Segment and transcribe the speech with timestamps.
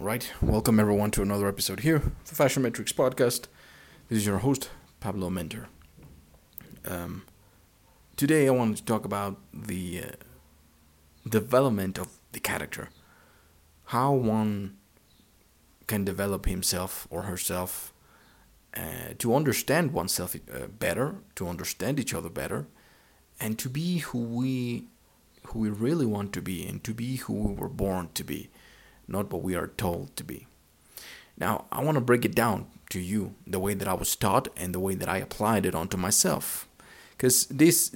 [0.00, 3.48] Right, welcome everyone to another episode here, the Fashion Metrics podcast.
[4.08, 5.68] This is your host, Pablo Mentor.
[6.86, 7.24] Um,
[8.16, 12.88] today I wanted to talk about the uh, development of the character,
[13.88, 14.78] how one
[15.86, 17.92] can develop himself or herself
[18.74, 22.66] uh, to understand oneself uh, better, to understand each other better,
[23.38, 24.84] and to be who we
[25.48, 28.48] who we really want to be, and to be who we were born to be
[29.10, 30.46] not what we are told to be.
[31.36, 34.48] Now, I want to break it down to you the way that I was taught
[34.56, 36.68] and the way that I applied it onto myself.
[37.16, 37.94] Because this,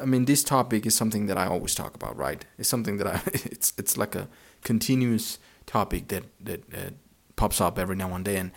[0.00, 2.44] I mean, this topic is something that I always talk about, right?
[2.58, 4.28] It's something that I, it's it's like a
[4.62, 6.90] continuous topic that that uh,
[7.36, 8.52] pops up every now and then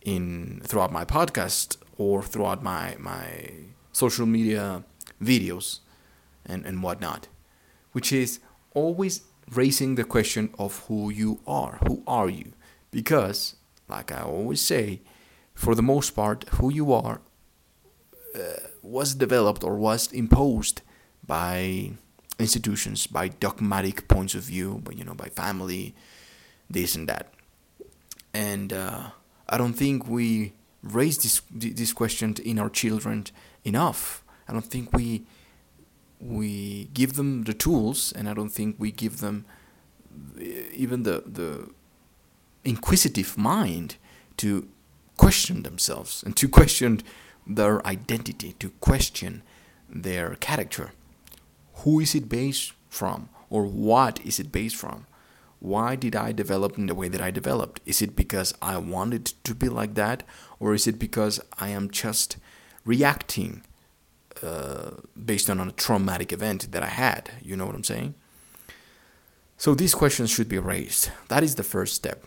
[0.00, 3.50] in throughout my podcast or throughout my my
[3.92, 4.82] social media
[5.22, 5.80] videos
[6.44, 7.28] and and whatnot,
[7.92, 8.40] which is
[8.74, 11.78] always raising the question of who you are.
[11.86, 12.52] Who are you?
[12.90, 13.56] Because,
[13.88, 15.00] like I always say,
[15.54, 17.20] for the most part, who you are
[18.34, 18.38] uh,
[18.82, 20.82] was developed or was imposed
[21.26, 21.92] by
[22.38, 25.94] institutions, by dogmatic points of view, but you know, by family,
[26.68, 27.32] this and that.
[28.34, 29.10] And uh,
[29.48, 33.26] I don't think we raise this this question in our children
[33.64, 34.24] enough.
[34.48, 35.26] I don't think we
[36.22, 39.44] we give them the tools, and I don't think we give them
[40.40, 41.68] eh, even the the
[42.64, 43.96] inquisitive mind
[44.36, 44.68] to
[45.16, 47.00] question themselves and to question
[47.46, 49.42] their identity, to question
[49.88, 50.92] their character.
[51.82, 55.06] Who is it based from, or what is it based from?
[55.58, 57.80] Why did I develop in the way that I developed?
[57.84, 60.22] Is it because I wanted to be like that,
[60.60, 62.36] or is it because I am just
[62.84, 63.62] reacting
[64.42, 64.90] uh,
[65.24, 67.30] based on a traumatic event that I had.
[67.42, 68.14] You know what I'm saying?
[69.56, 71.10] So these questions should be raised.
[71.28, 72.24] That is the first step.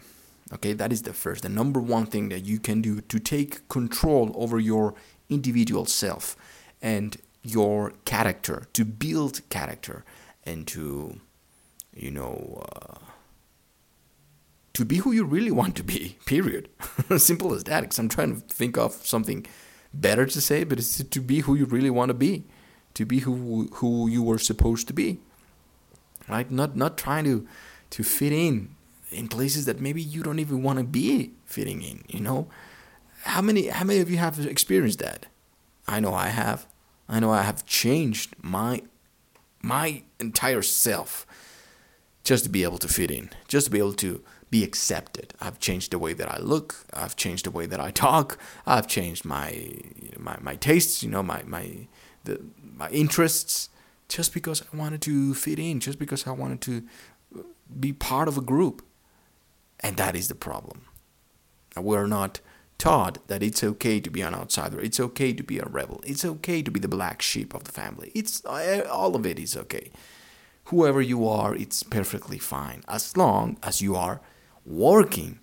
[0.53, 3.67] Okay, that is the first, the number one thing that you can do to take
[3.67, 4.93] control over your
[5.27, 6.37] individual self
[6.81, 10.05] and your character, to build character
[10.45, 11.19] and to,
[11.95, 12.99] you know, uh,
[14.73, 16.69] to be who you really want to be, period.
[17.17, 19.45] Simple as that, because I'm trying to think of something
[20.01, 22.45] better to say, but it's to be who you really want to be,
[22.93, 25.19] to be who who you were supposed to be.
[26.27, 26.49] Right?
[26.49, 27.47] Not not trying to
[27.91, 28.75] to fit in
[29.11, 32.47] in places that maybe you don't even want to be fitting in, you know?
[33.23, 35.27] How many how many of you have experienced that?
[35.87, 36.67] I know I have.
[37.07, 38.81] I know I have changed my
[39.61, 41.25] my entire self
[42.23, 44.23] just to be able to fit in, just to be able to
[44.55, 45.33] be accepted.
[45.41, 46.69] I've changed the way that I look.
[46.93, 48.27] I've changed the way that I talk.
[48.65, 49.49] I've changed my
[50.27, 51.03] my, my tastes.
[51.03, 51.65] You know, my my
[52.23, 52.35] the
[52.81, 53.69] my interests.
[54.07, 56.73] Just because I wanted to fit in, just because I wanted to
[57.85, 58.77] be part of a group,
[59.79, 60.79] and that is the problem.
[61.75, 62.39] We're not
[62.77, 64.79] taught that it's okay to be an outsider.
[64.79, 65.99] It's okay to be a rebel.
[66.11, 68.09] It's okay to be the black sheep of the family.
[68.19, 69.91] It's eh, all of it is okay.
[70.65, 74.21] Whoever you are, it's perfectly fine as long as you are
[74.65, 75.39] working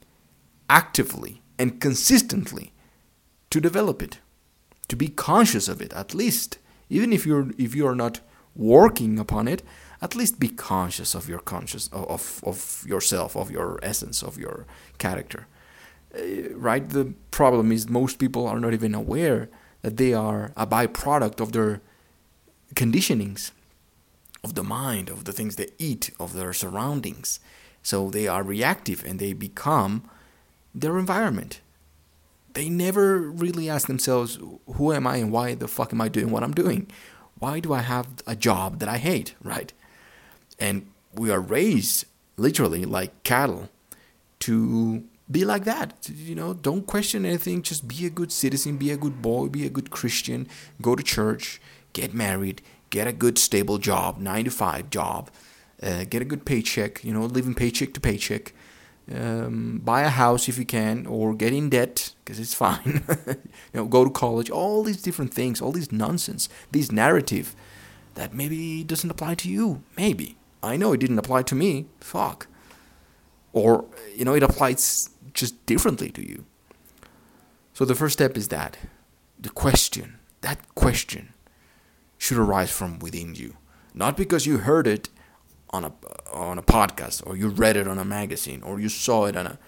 [0.68, 2.72] actively and consistently
[3.50, 4.18] to develop it,
[4.88, 6.58] to be conscious of it at least.
[6.88, 8.20] Even if you're if you are not
[8.54, 9.62] working upon it,
[10.00, 14.66] at least be conscious of your conscious of, of yourself, of your essence, of your
[14.98, 15.46] character.
[16.14, 16.88] Uh, right?
[16.88, 19.48] The problem is most people are not even aware
[19.82, 21.80] that they are a byproduct of their
[22.74, 23.52] conditionings,
[24.44, 27.40] of the mind, of the things they eat, of their surroundings.
[27.82, 30.08] So they are reactive and they become
[30.74, 31.60] their environment.
[32.54, 34.38] They never really ask themselves,
[34.74, 36.90] who am I and why the fuck am I doing what I'm doing?
[37.38, 39.72] Why do I have a job that I hate, right?
[40.58, 42.04] And we are raised
[42.36, 43.68] literally like cattle
[44.40, 46.08] to be like that.
[46.08, 47.62] You know, don't question anything.
[47.62, 50.46] Just be a good citizen, be a good boy, be a good Christian,
[50.80, 51.60] go to church,
[51.92, 55.30] get married, get a good stable job, nine to five job,
[55.82, 58.52] uh, get a good paycheck, you know, living paycheck to paycheck.
[59.12, 63.04] Um, buy a house if you can, or get in debt because it's fine.
[63.26, 63.34] you
[63.74, 64.48] know, go to college.
[64.48, 67.56] All these different things, all this nonsense, this narrative
[68.14, 69.82] that maybe doesn't apply to you.
[69.96, 71.86] Maybe I know it didn't apply to me.
[72.00, 72.46] Fuck.
[73.52, 76.44] Or you know, it applies just differently to you.
[77.74, 78.76] So the first step is that
[79.38, 81.32] the question, that question,
[82.18, 83.56] should arise from within you,
[83.94, 85.08] not because you heard it
[85.72, 85.92] on a
[86.32, 89.46] on a podcast or you read it on a magazine or you saw it on
[89.46, 89.58] a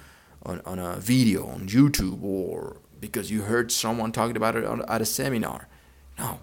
[0.45, 5.01] on, on a video on YouTube or because you heard someone talking about it at
[5.01, 5.69] a seminar.
[6.19, 6.41] No,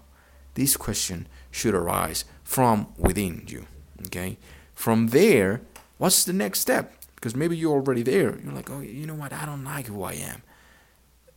[0.54, 3.66] this question should arise from within you.
[4.06, 4.38] Okay,
[4.74, 5.62] from there,
[5.98, 6.94] what's the next step?
[7.14, 8.38] Because maybe you're already there.
[8.42, 9.32] You're like, oh, you know what?
[9.32, 10.42] I don't like who I am.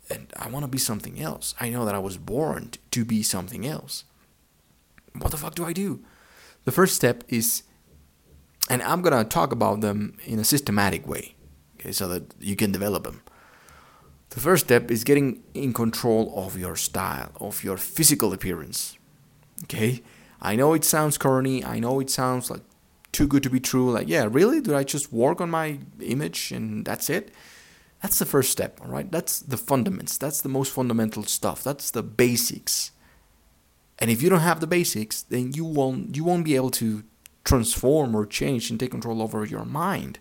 [0.09, 1.53] And I want to be something else.
[1.59, 4.03] I know that I was born to be something else.
[5.13, 6.03] What the fuck do I do?
[6.63, 7.63] The first step is,
[8.69, 11.35] and I'm going to talk about them in a systematic way,
[11.79, 13.21] okay, so that you can develop them.
[14.29, 18.97] The first step is getting in control of your style, of your physical appearance.
[19.63, 20.01] Okay?
[20.41, 21.63] I know it sounds corny.
[21.63, 22.61] I know it sounds like
[23.11, 23.91] too good to be true.
[23.91, 24.59] Like, yeah, really?
[24.59, 27.31] Do I just work on my image and that's it?
[28.01, 29.09] That's the first step, all right?
[29.09, 30.17] That's the fundamentals.
[30.17, 31.63] That's the most fundamental stuff.
[31.63, 32.91] That's the basics.
[33.97, 37.03] And if you don't have the basics, then you won't you won't be able to
[37.45, 40.19] transform or change and take control over your mind,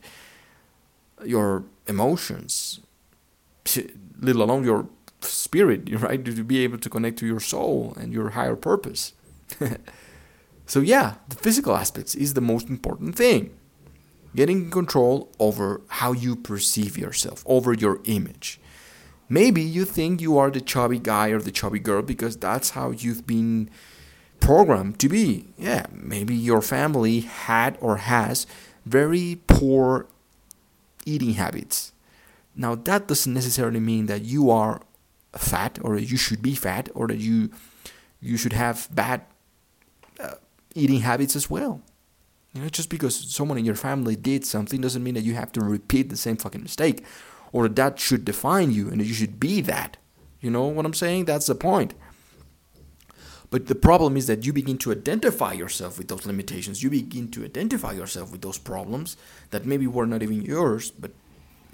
[1.24, 2.80] your emotions,
[4.20, 4.86] let alone your
[5.20, 6.24] spirit, right?
[6.24, 9.14] To be able to connect to your soul and your higher purpose.
[10.66, 13.50] so yeah, the physical aspects is the most important thing.
[14.36, 18.60] Getting control over how you perceive yourself, over your image.
[19.28, 22.90] Maybe you think you are the chubby guy or the chubby girl because that's how
[22.90, 23.70] you've been
[24.44, 25.46] programmed to be.
[25.58, 28.46] Yeah, maybe your family had or has
[28.85, 30.06] very poor
[31.06, 31.93] eating habits.
[32.55, 34.81] Now, that doesn't necessarily mean that you are
[35.32, 37.50] fat or you should be fat or that you
[38.20, 39.23] you should have bad
[40.20, 40.37] uh,
[40.75, 41.82] eating habits as well.
[42.52, 45.52] You know, just because someone in your family did something doesn't mean that you have
[45.52, 47.05] to repeat the same fucking mistake
[47.52, 49.96] or that, should define you and that you should be that.
[50.41, 51.25] You know what I'm saying?
[51.25, 51.94] That's the point.
[53.54, 56.82] But the problem is that you begin to identify yourself with those limitations.
[56.82, 59.16] You begin to identify yourself with those problems
[59.50, 61.12] that maybe were not even yours, but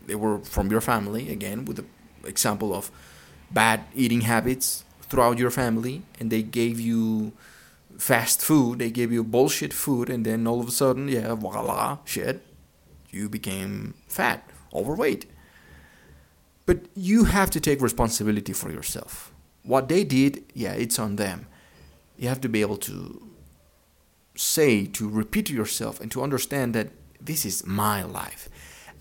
[0.07, 1.33] they were from your family.
[1.33, 1.87] Again, with the
[2.29, 2.91] example of
[3.51, 7.33] bad eating habits throughout your family, and they gave you
[7.97, 11.97] fast food, they gave you bullshit food, and then all of a sudden, yeah, voila,
[12.05, 12.43] shit,
[13.09, 15.25] you became fat, overweight.
[16.67, 19.33] But you have to take responsibility for yourself.
[19.63, 21.47] What they did, yeah, it's on them.
[22.21, 23.31] You have to be able to
[24.37, 26.91] say, to repeat to yourself, and to understand that
[27.21, 28.49] this is my life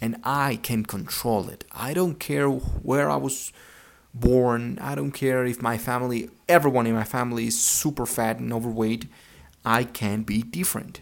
[0.01, 1.65] and I can control it.
[1.71, 3.51] I don't care where I was
[4.13, 4.79] born.
[4.79, 9.05] I don't care if my family, everyone in my family is super fat and overweight.
[9.65, 11.01] I can be different.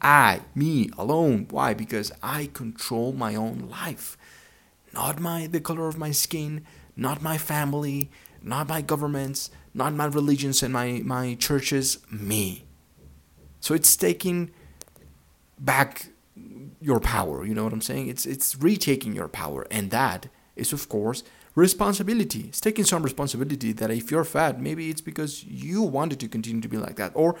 [0.00, 1.48] I, me alone.
[1.50, 1.74] Why?
[1.74, 4.16] Because I control my own life.
[4.94, 6.64] Not my the color of my skin,
[6.96, 8.10] not my family,
[8.42, 12.64] not my governments, not my religions and my, my churches, me.
[13.60, 14.50] So it's taking
[15.58, 16.06] back
[16.80, 18.08] your power, you know what I'm saying?
[18.08, 21.22] It's it's retaking your power and that is of course
[21.54, 22.46] responsibility.
[22.48, 26.62] It's taking some responsibility that if you're fat, maybe it's because you wanted to continue
[26.62, 27.12] to be like that.
[27.14, 27.36] Or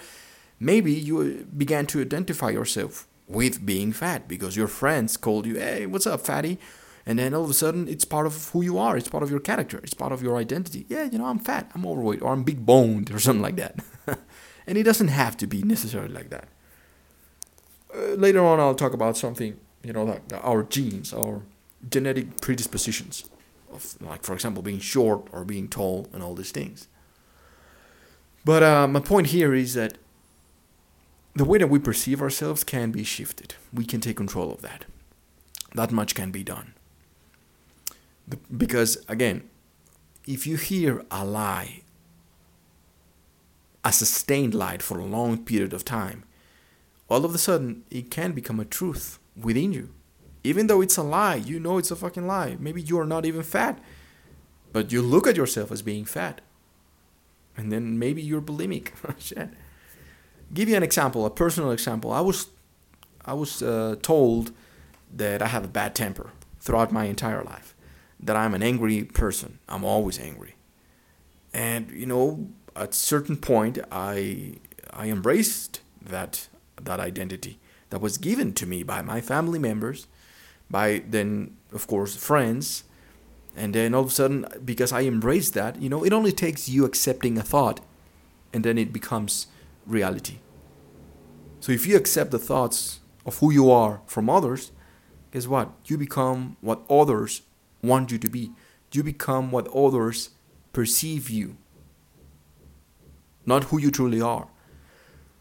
[0.58, 5.58] maybe you uh, began to identify yourself with being fat because your friends called you,
[5.58, 6.58] hey, what's up, fatty?
[7.10, 8.96] And then all of a sudden, it's part of who you are.
[8.96, 9.78] It's part of your character.
[9.82, 10.86] It's part of your identity.
[10.88, 13.74] Yeah, you know, I'm fat, I'm overweight, or I'm big boned, or something like that.
[14.66, 16.46] and it doesn't have to be necessarily like that.
[17.92, 21.42] Uh, later on, I'll talk about something, you know, like our genes, our
[21.88, 23.28] genetic predispositions
[23.72, 26.88] of like for example being short or being tall and all these things
[28.44, 29.96] but uh, my point here is that
[31.34, 34.84] the way that we perceive ourselves can be shifted we can take control of that
[35.74, 36.74] that much can be done
[38.56, 39.48] because again
[40.26, 41.82] if you hear a lie
[43.84, 46.24] a sustained lie for a long period of time
[47.08, 49.90] all of a sudden it can become a truth within you
[50.42, 52.56] even though it's a lie, you know it's a fucking lie.
[52.58, 53.78] Maybe you are not even fat,
[54.72, 56.40] but you look at yourself as being fat.
[57.56, 58.92] And then maybe you're bulimic.
[59.18, 59.50] Shit.
[60.52, 62.10] Give you an example, a personal example.
[62.10, 62.46] I was,
[63.24, 64.52] I was uh, told
[65.14, 67.74] that I have a bad temper throughout my entire life.
[68.22, 69.58] That I'm an angry person.
[69.68, 70.54] I'm always angry.
[71.52, 74.56] And you know, at a certain point, I
[74.92, 76.48] I embraced that
[76.80, 77.58] that identity
[77.90, 80.06] that was given to me by my family members
[80.70, 82.84] by then of course friends
[83.56, 86.68] and then all of a sudden because i embraced that you know it only takes
[86.68, 87.80] you accepting a thought
[88.52, 89.48] and then it becomes
[89.86, 90.38] reality
[91.58, 94.70] so if you accept the thoughts of who you are from others
[95.32, 97.42] guess what you become what others
[97.82, 98.50] want you to be
[98.92, 100.30] you become what others
[100.72, 101.56] perceive you
[103.46, 104.48] not who you truly are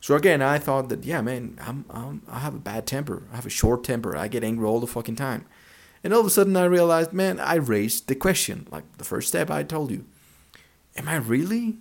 [0.01, 3.23] so again, I thought that yeah, man, I'm, I'm I have a bad temper.
[3.31, 4.15] I have a short temper.
[4.15, 5.45] I get angry all the fucking time.
[6.03, 8.67] And all of a sudden, I realized, man, I raised the question.
[8.71, 10.05] Like the first step I told you,
[10.95, 11.79] am I really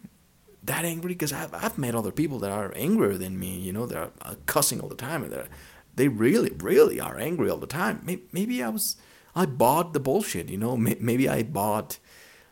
[0.64, 1.12] that angry?
[1.12, 3.56] Because I've, I've met other people that are angrier than me.
[3.56, 5.48] You know, they're uh, cussing all the time and
[5.94, 8.02] They really, really are angry all the time.
[8.32, 8.96] Maybe I was,
[9.38, 10.76] I bought the bullshit, you know.
[10.76, 11.99] Maybe I bought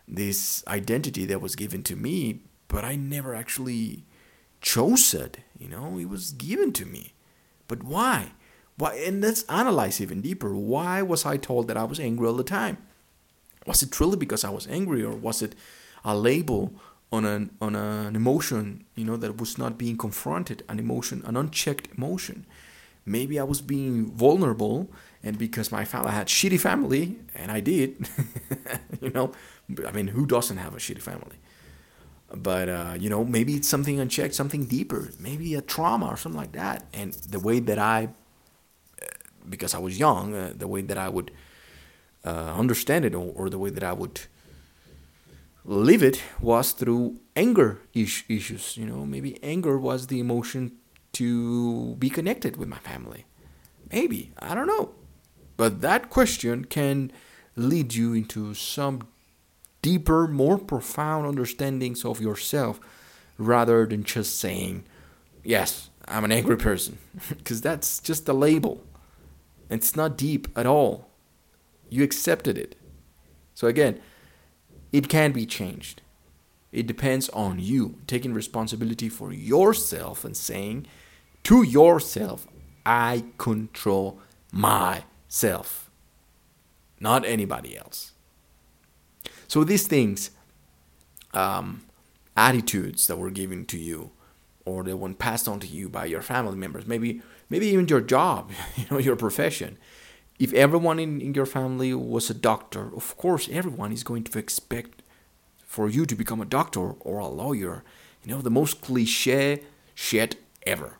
[0.07, 4.05] this identity that was given to me, but I never actually
[4.61, 5.39] chose it.
[5.59, 7.15] You know, it was given to me.
[7.67, 8.33] But why?
[8.79, 8.95] Why?
[9.07, 10.55] And let's analyze even deeper.
[10.55, 12.79] Why was I told that I was angry all the time?
[13.67, 15.57] Was it truly because I was angry, or was it
[16.05, 16.73] a label
[17.11, 21.37] on an on an emotion, you know, that was not being confronted, an emotion, an
[21.37, 22.47] unchecked emotion?
[23.05, 24.91] Maybe I was being vulnerable,
[25.27, 28.09] and because my family had shitty family, and I did,
[29.01, 29.33] you know,
[29.87, 31.37] I mean, who doesn't have a shitty family?
[32.33, 36.41] But uh, you know, maybe it's something unchecked, something deeper, maybe a trauma or something
[36.41, 36.85] like that.
[36.93, 38.09] And the way that I,
[39.03, 39.07] uh,
[39.49, 41.31] because I was young, uh, the way that I would
[42.25, 44.21] uh, understand it, or, or, the way that I would
[45.65, 48.77] live it, was through anger is- issues.
[48.77, 50.73] You know, maybe anger was the emotion
[51.13, 53.25] to be connected with my family.
[53.93, 54.91] Maybe I don't know,
[55.57, 57.11] but that question can
[57.57, 59.09] lead you into some
[59.83, 62.81] deeper, more profound understandings of yourself
[63.39, 64.85] rather than just saying,
[65.45, 66.99] Yes, I'm an angry person.
[67.29, 68.85] Because that's just a label.
[69.71, 71.09] It's not deep at all.
[71.89, 72.77] You accepted it.
[73.55, 74.01] So again,
[74.93, 76.03] it can be changed.
[76.73, 80.87] It depends on you taking responsibility for yourself and saying
[81.45, 82.47] to yourself,
[82.85, 84.21] I control
[85.27, 85.91] myself,
[87.01, 88.13] not anybody else.
[89.49, 90.31] So these things,
[91.35, 91.83] um,
[92.37, 94.11] attitudes that were given to you,
[94.65, 98.01] or that were passed on to you by your family members, maybe maybe even your
[98.01, 99.79] job, you know, your profession.
[100.39, 104.39] If everyone in, in your family was a doctor, of course everyone is going to
[104.39, 105.03] expect
[105.65, 107.85] for you to become a doctor or a lawyer.
[108.25, 109.63] You know, the most cliche
[109.95, 110.99] shit ever.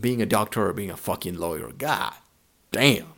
[0.00, 1.72] Being a doctor or being a fucking lawyer.
[1.76, 2.14] God
[2.72, 3.13] damn.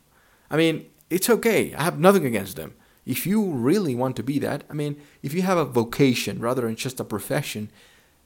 [0.50, 1.74] I mean, it's okay.
[1.74, 2.74] I have nothing against them
[3.06, 6.62] if you really want to be that, I mean, if you have a vocation rather
[6.62, 7.70] than just a profession,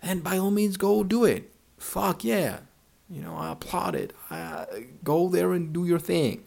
[0.03, 1.53] then by all means go do it.
[1.77, 2.61] Fuck yeah.
[3.11, 4.15] You know, I applaud it.
[4.31, 6.45] I, go there and do your thing.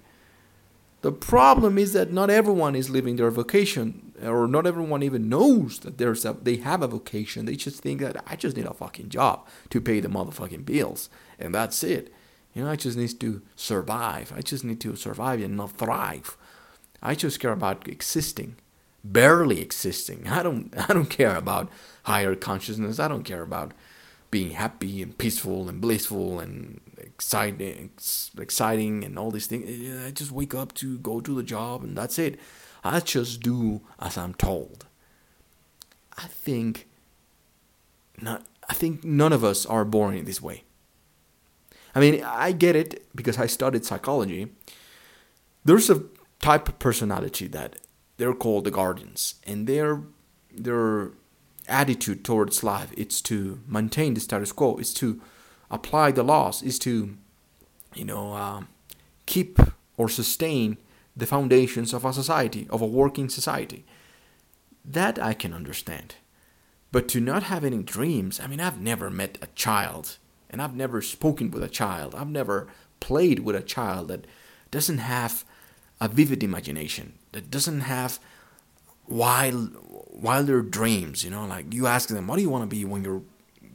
[1.01, 5.79] The problem is that not everyone is living their vocation, or not everyone even knows
[5.79, 7.45] that there's a, they have a vocation.
[7.45, 11.09] They just think that I just need a fucking job to pay the motherfucking bills,
[11.37, 12.11] and that's it.
[12.53, 14.31] You know, I just need to survive.
[14.35, 16.37] I just need to survive and not thrive.
[17.01, 18.55] I just care about existing,
[19.03, 20.27] barely existing.
[20.27, 21.69] I don't I don't care about
[22.03, 22.99] higher consciousness.
[22.99, 23.73] I don't care about
[24.31, 27.91] being happy and peaceful and blissful and exciting
[28.39, 30.05] exciting and all these things.
[30.05, 32.39] I just wake up to go to the job and that's it.
[32.83, 34.85] I just do as I'm told.
[36.17, 36.87] I think
[38.21, 40.63] not I think none of us are born in this way.
[41.95, 44.49] I mean, I get it because I studied psychology.
[45.63, 46.03] There's a
[46.39, 47.77] type of personality that
[48.17, 50.01] they're called the guardians and their
[50.53, 51.11] their
[51.67, 55.21] attitude towards life is to maintain the status quo is to
[55.71, 57.17] apply the laws is to
[57.95, 58.61] you know uh,
[59.25, 59.57] keep
[59.97, 60.77] or sustain
[61.15, 63.85] the foundations of a society of a working society
[64.83, 66.15] that i can understand
[66.91, 70.17] but to not have any dreams i mean i've never met a child
[70.53, 72.15] and i've never spoken with a child.
[72.15, 72.67] I've never
[73.01, 74.25] played with a child that
[74.71, 75.43] doesn't have
[75.99, 78.19] a vivid imagination that doesn't have
[79.07, 79.75] wild
[80.09, 83.03] wilder dreams you know like you ask them what do you want to be when
[83.03, 83.23] you're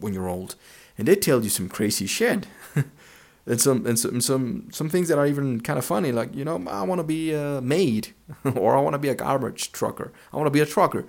[0.00, 0.54] when you're old?
[0.96, 2.46] And they tell you some crazy shit.
[3.46, 6.44] And some and some some some things that are even kind of funny like you
[6.44, 8.08] know i want to be a maid
[8.44, 10.12] or i want to be a garbage trucker.
[10.30, 11.06] I want to be a trucker.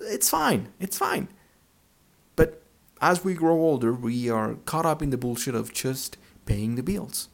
[0.00, 0.68] It's fine.
[0.80, 1.28] It's fine
[3.10, 6.82] as we grow older we are caught up in the bullshit of just paying the
[6.82, 7.28] bills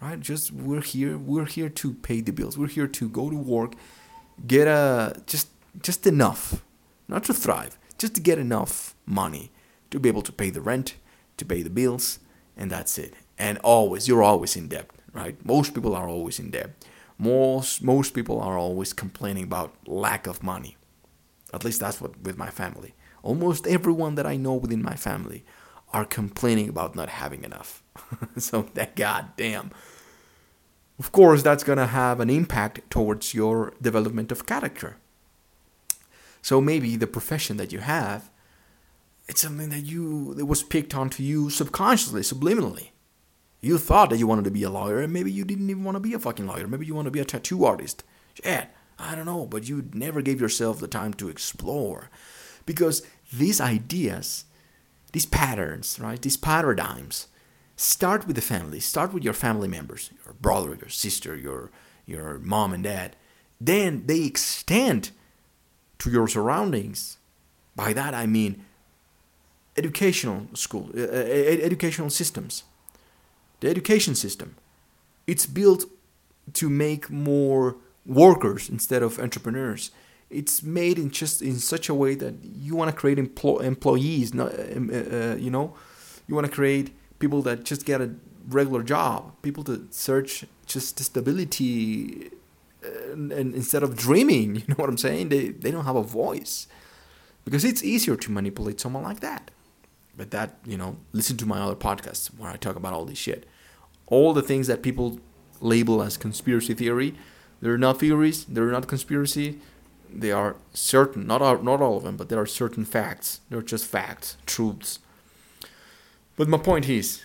[0.00, 0.20] right?
[0.20, 1.16] Just we're here.
[1.18, 2.58] We're here to pay the bills.
[2.58, 3.74] We're here to go to work,
[4.46, 5.48] get a just
[5.82, 6.64] just enough,
[7.08, 9.50] not to thrive, just to get enough money
[9.90, 10.96] to be able to pay the rent,
[11.36, 12.18] to pay the bills,
[12.56, 13.14] and that's it.
[13.38, 15.36] And always, you're always in debt, right?
[15.44, 16.70] Most people are always in debt.
[17.18, 20.76] Most most people are always complaining about lack of money.
[21.52, 22.94] At least that's what with my family.
[23.26, 25.44] Almost everyone that I know within my family
[25.92, 27.82] are complaining about not having enough.
[28.36, 29.72] so that goddamn.
[31.00, 34.98] Of course, that's gonna have an impact towards your development of character.
[36.40, 38.30] So maybe the profession that you have,
[39.26, 42.90] it's something that you that was picked onto you subconsciously, subliminally.
[43.60, 45.96] You thought that you wanted to be a lawyer, and maybe you didn't even want
[45.96, 46.68] to be a fucking lawyer.
[46.68, 48.04] Maybe you want to be a tattoo artist.
[48.34, 48.68] Shit,
[49.00, 52.08] I don't know, but you never gave yourself the time to explore.
[52.64, 53.02] Because
[53.38, 54.44] these ideas,
[55.12, 57.28] these patterns, right, these paradigms,
[57.76, 58.80] start with the family.
[58.80, 61.70] Start with your family members, your brother, your sister, your
[62.06, 63.16] your mom and dad.
[63.60, 65.10] Then they extend
[65.98, 67.18] to your surroundings.
[67.74, 68.64] By that I mean
[69.76, 72.64] educational school, uh, educational systems.
[73.60, 74.56] The education system,
[75.26, 75.86] it's built
[76.52, 79.90] to make more workers instead of entrepreneurs.
[80.28, 84.34] It's made in just in such a way that you want to create empl- employees,
[84.34, 85.74] not uh, uh, you know,
[86.26, 88.10] you want to create people that just get a
[88.48, 92.30] regular job, people to search just the stability,
[93.12, 95.28] and, and instead of dreaming, you know what I'm saying?
[95.28, 96.66] They they don't have a voice
[97.44, 99.50] because it's easier to manipulate someone like that.
[100.16, 103.18] But that you know, listen to my other podcasts where I talk about all this
[103.18, 103.46] shit,
[104.06, 105.20] all the things that people
[105.60, 107.14] label as conspiracy theory.
[107.60, 108.44] They're not theories.
[108.44, 109.58] They're not conspiracy.
[110.10, 113.40] They are certain, not all, not all of them, but there are certain facts.
[113.50, 114.98] They're just facts, truths.
[116.36, 117.22] But my point is,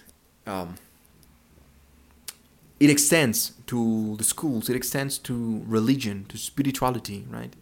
[0.48, 0.76] um,
[2.80, 4.70] it extends to the schools.
[4.70, 7.54] It extends to religion, to spirituality, right?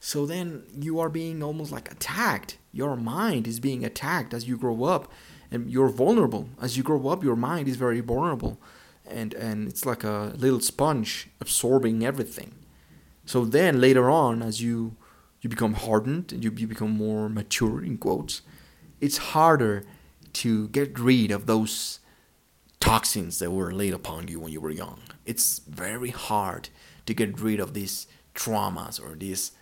[0.00, 2.58] So then you are being almost like attacked.
[2.72, 5.12] Your mind is being attacked as you grow up,
[5.50, 6.48] and you're vulnerable.
[6.60, 8.58] As you grow up, your mind is very vulnerable
[9.06, 12.54] and and it's like a little sponge absorbing everything.
[13.24, 14.96] So then later on, as you
[15.40, 18.42] you become hardened and you, you become more mature in quotes,
[19.00, 19.84] it's harder
[20.34, 21.98] to get rid of those
[22.78, 25.00] toxins that were laid upon you when you were young.
[25.26, 26.68] It's very hard
[27.06, 29.52] to get rid of these traumas or these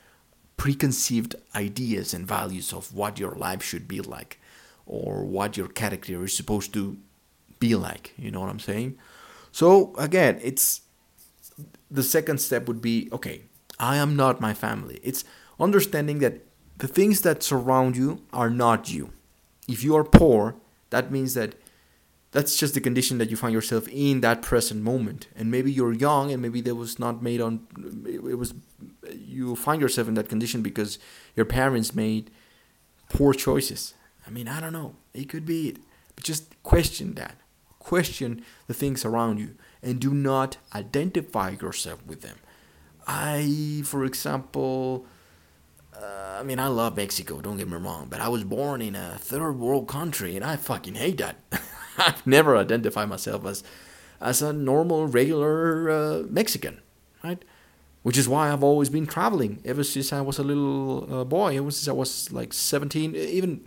[0.59, 4.39] preconceived ideas and values of what your life should be like
[4.85, 6.99] or what your character is supposed to
[7.59, 8.13] be like.
[8.19, 8.99] You know what I'm saying?
[9.53, 10.83] So again, it's
[11.91, 13.43] the second step would be okay,
[13.79, 15.01] I am not my family.
[15.03, 15.25] It's
[15.59, 16.45] understanding that
[16.79, 19.13] the things that surround you are not you.
[19.69, 20.57] If you are poor,
[20.91, 21.55] that means that
[22.33, 25.29] that's just the condition that you find yourself in that present moment.
[25.35, 27.67] And maybe you're young and maybe that was not made on
[28.07, 28.55] it was
[29.13, 30.99] you find yourself in that condition because
[31.35, 32.31] your parents made
[33.09, 33.95] poor choices.
[34.27, 34.95] I mean, I don't know.
[35.13, 35.79] It could be it.
[36.15, 37.37] But just question that.
[37.79, 42.37] Question the things around you and do not identify yourself with them.
[43.07, 45.07] I, for example,
[45.97, 48.95] uh, I mean, I love Mexico, don't get me wrong, but I was born in
[48.95, 51.37] a third world country and I fucking hate that.
[51.99, 53.63] I've never identified myself as
[54.23, 56.83] as a normal, regular uh, Mexican,
[57.25, 57.43] right?
[58.03, 61.57] Which is why I've always been traveling ever since I was a little uh, boy,
[61.57, 63.65] ever since I was like 17, even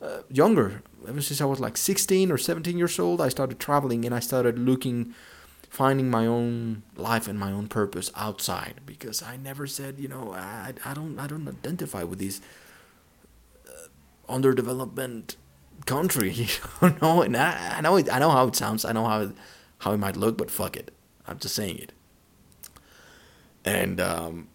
[0.00, 4.04] uh, younger ever since I was like 16 or 17 years old, I started traveling
[4.04, 5.14] and I started looking,
[5.74, 10.32] finding my own life and my own purpose outside because I never said, you know,
[10.32, 12.40] I, I don't I don't identify with these
[13.68, 13.88] uh,
[14.28, 15.34] underdevelopment
[15.84, 16.30] country,
[16.80, 17.22] you know.
[17.22, 19.32] And I, I know it, I know how it sounds, I know how
[19.78, 20.92] how it might look, but fuck it,
[21.26, 21.92] I'm just saying it.
[23.64, 24.46] And um,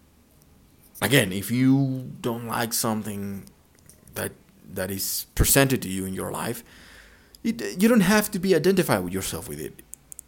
[1.02, 3.44] again, if you don't like something
[4.14, 4.32] that
[4.72, 6.64] that is presented to you in your life,
[7.44, 9.82] it, you don't have to be identified with yourself with it.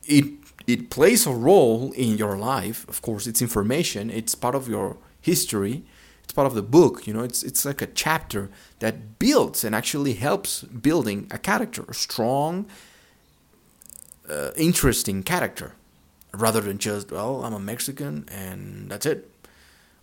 [0.04, 2.88] It it plays a role in your life.
[2.88, 4.10] Of course, it's information.
[4.10, 5.84] It's part of your history.
[6.24, 7.06] It's part of the book.
[7.06, 11.84] You know, it's it's like a chapter that builds and actually helps building a character,
[11.88, 12.66] a strong,
[14.28, 15.72] uh, interesting character,
[16.32, 19.28] rather than just well, I'm a Mexican and that's it.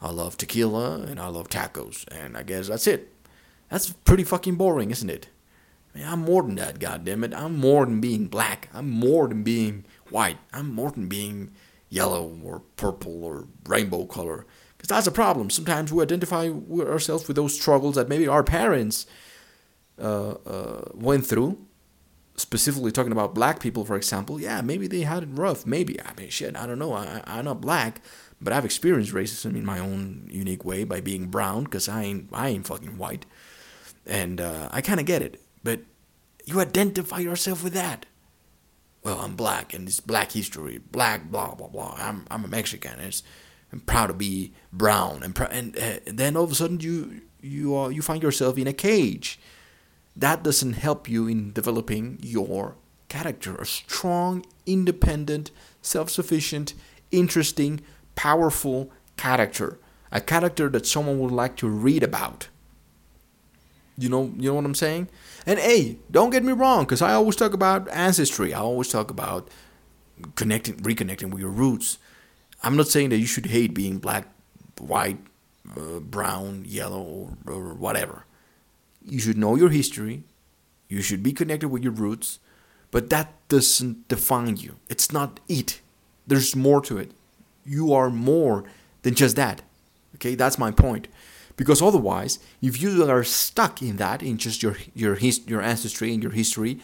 [0.02, 3.14] I love tequila and I love tacos and I guess that's it.
[3.70, 5.28] That's pretty fucking boring, isn't it?
[5.94, 7.34] I mean, I'm more than that, goddammit.
[7.36, 8.70] I'm more than being black.
[8.74, 10.38] I'm more than being white.
[10.54, 11.52] I'm more than being
[11.90, 14.46] yellow or purple or rainbow color.
[14.78, 15.50] Because that's a problem.
[15.50, 19.06] Sometimes we identify ourselves with those struggles that maybe our parents
[20.00, 21.66] uh, uh, went through.
[22.36, 24.40] Specifically talking about black people, for example.
[24.40, 25.66] Yeah, maybe they had it rough.
[25.66, 26.00] Maybe.
[26.02, 26.94] I mean, shit, I don't know.
[26.94, 28.02] I, I'm not black,
[28.40, 32.30] but I've experienced racism in my own unique way by being brown, because I ain't,
[32.32, 33.26] I ain't fucking white.
[34.06, 35.42] And uh, I kind of get it.
[35.66, 35.82] But
[36.46, 38.06] you identify yourself with that.
[39.04, 41.96] Well, I'm black and it's black history, black, blah, blah, blah.
[41.98, 43.00] I'm, I'm a Mexican.
[43.00, 43.24] It's,
[43.72, 45.24] I'm proud to be brown.
[45.24, 48.58] And, pr- and, uh, then all of a sudden you, you, uh, you find yourself
[48.58, 49.40] in a cage.
[50.16, 52.76] That doesn't help you in developing your
[53.08, 53.56] character.
[53.56, 56.74] A strong, independent, self sufficient,
[57.12, 57.82] interesting,
[58.16, 59.80] powerful character.
[60.12, 62.50] A character that someone would like to read about.
[64.00, 65.10] You know, you know what I'm saying?
[65.46, 68.54] And hey, don't get me wrong, because I always talk about ancestry.
[68.54, 69.50] I always talk about
[70.36, 71.98] connecting, reconnecting with your roots.
[72.64, 74.28] I'm not saying that you should hate being black,
[74.80, 75.20] white,
[75.78, 77.02] uh, brown, yellow,
[77.46, 78.26] or, or whatever.
[79.06, 80.24] You should know your history.
[80.88, 82.40] You should be connected with your roots,
[82.92, 84.76] But that doesn't define you.
[84.90, 85.82] It's not it.
[86.28, 87.12] There's more to it.
[87.66, 88.64] You are more
[89.04, 89.62] than just that.
[90.16, 91.08] Okay, that's my point.
[91.60, 96.14] Because otherwise, if you are stuck in that, in just your your his, your ancestry
[96.14, 96.80] and your history,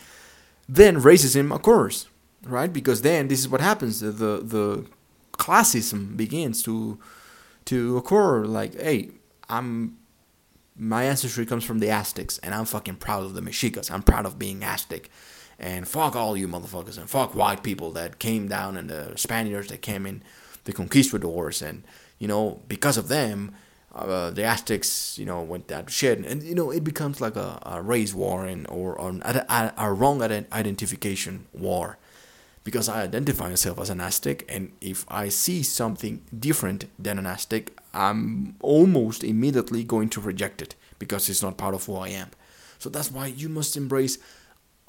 [0.68, 2.10] then racism occurs,
[2.44, 2.74] right?
[2.74, 4.86] Because then this is what happens: the the,
[5.32, 7.00] classism begins to
[7.64, 8.44] to occur.
[8.44, 9.12] Like, hey,
[9.48, 9.98] I'm
[10.76, 13.90] my ancestry comes from the Aztecs, and I'm fucking proud of the Mexicas.
[13.90, 15.10] I'm proud of being Aztec.
[15.58, 19.70] And fuck all you motherfuckers, and fuck white people that came down, and the Spaniards
[19.70, 20.22] that came in,
[20.66, 21.84] the conquistadors, and
[22.20, 23.56] you know, because of them,
[23.96, 27.60] uh, the Aztecs, you know, went that shit, and you know, it becomes like a,
[27.66, 31.98] a race war and or, or a, a, wrong identification war,
[32.64, 37.26] because I identify myself as an Aztec, and if I see something different than an
[37.26, 42.10] Aztec, I'm almost immediately going to reject it because it's not part of who I
[42.10, 42.32] am.
[42.80, 44.18] So that's why you must embrace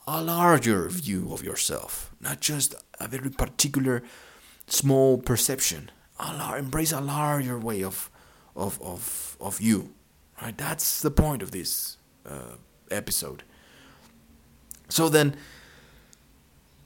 [0.06, 4.02] a larger view of yourself, not just a very particular
[4.66, 5.90] small perception.
[6.18, 8.10] A embrace a larger way of,
[8.56, 9.92] of, of, of you.
[10.40, 10.56] Right?
[10.56, 11.96] That's the point of this
[12.28, 12.56] uh,
[12.90, 13.42] episode.
[14.88, 15.36] So then,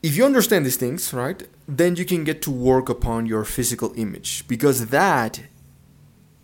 [0.03, 3.93] if you understand these things, right, then you can get to work upon your physical
[3.97, 5.41] image because that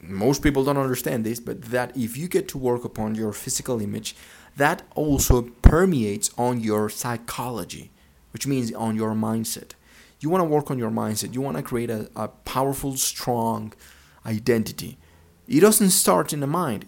[0.03, 3.81] most people don't understand this, but that if you get to work upon your physical
[3.81, 4.15] image,
[4.57, 7.91] that also permeates on your psychology,
[8.33, 9.73] which means on your mindset.
[10.21, 11.35] You want to work on your mindset.
[11.35, 13.73] You want to create a, a powerful, strong
[14.25, 14.99] identity.
[15.49, 16.87] It doesn't start in the mind.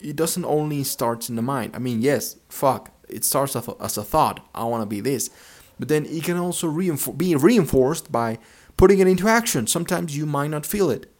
[0.00, 1.74] It doesn't only start in the mind.
[1.74, 4.46] I mean, yes, fuck, it starts as a, thought.
[4.54, 5.30] I want to be this.
[5.78, 8.38] But then it can also reinfor- be reinforced by
[8.76, 9.66] putting it into action.
[9.66, 11.10] Sometimes you might not feel it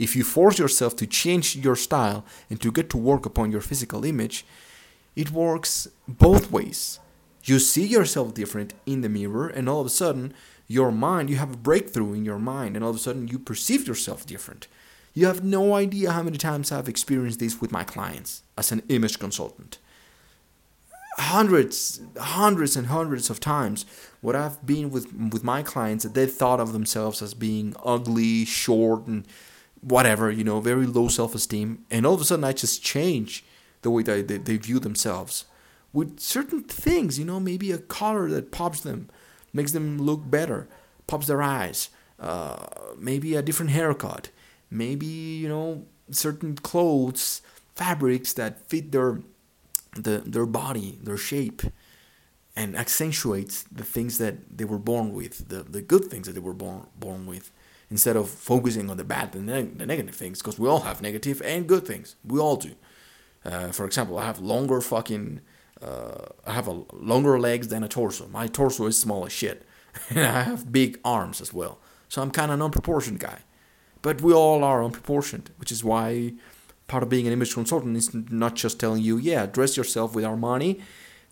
[0.00, 3.60] if you force yourself to change your style and to get to work upon your
[3.60, 4.46] physical image,
[5.14, 6.98] it works both ways.
[7.44, 10.32] You see yourself different in the mirror, and all of a sudden,
[10.66, 13.38] your mind, you have a breakthrough in your mind, and all of a sudden, you
[13.38, 14.68] perceive yourself different.
[15.12, 18.82] You have no idea how many times I've experienced this with my clients as an
[18.88, 19.78] image consultant.
[21.18, 23.84] Hundreds, hundreds, and hundreds of times,
[24.20, 28.44] what I've been with with my clients that they thought of themselves as being ugly,
[28.44, 29.26] short, and
[29.80, 31.84] whatever, you know, very low self esteem.
[31.90, 33.44] And all of a sudden, I just change
[33.82, 35.44] the way that they, they view themselves
[35.92, 39.08] with certain things, you know, maybe a color that pops them,
[39.52, 40.68] makes them look better,
[41.06, 42.66] pops their eyes, uh,
[42.98, 44.30] maybe a different haircut,
[44.70, 47.42] maybe, you know, certain clothes,
[47.74, 49.20] fabrics that fit their
[49.94, 51.62] the, their body, their shape,
[52.54, 56.40] and accentuates the things that they were born with, the, the good things that they
[56.40, 57.50] were born born with
[57.90, 61.42] instead of focusing on the bad and the negative things because we all have negative
[61.44, 62.16] and good things.
[62.24, 62.74] We all do.
[63.44, 65.40] Uh, for example i have longer fucking
[65.80, 68.28] uh, i have a longer legs than a torso.
[68.28, 69.66] My torso is small as shit.
[70.10, 71.78] And i have big arms as well.
[72.08, 73.40] So i'm kind of non-proportioned guy
[74.02, 76.32] but we all are unproportioned which is why
[76.86, 80.24] part of being an image consultant is not just telling you yeah dress yourself with
[80.24, 80.80] armani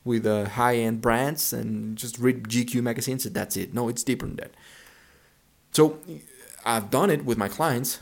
[0.05, 4.27] with uh, high-end brands and just read gq magazines and that's it no it's deeper
[4.27, 4.53] than that
[5.73, 5.99] so
[6.65, 8.01] I've done it with my clients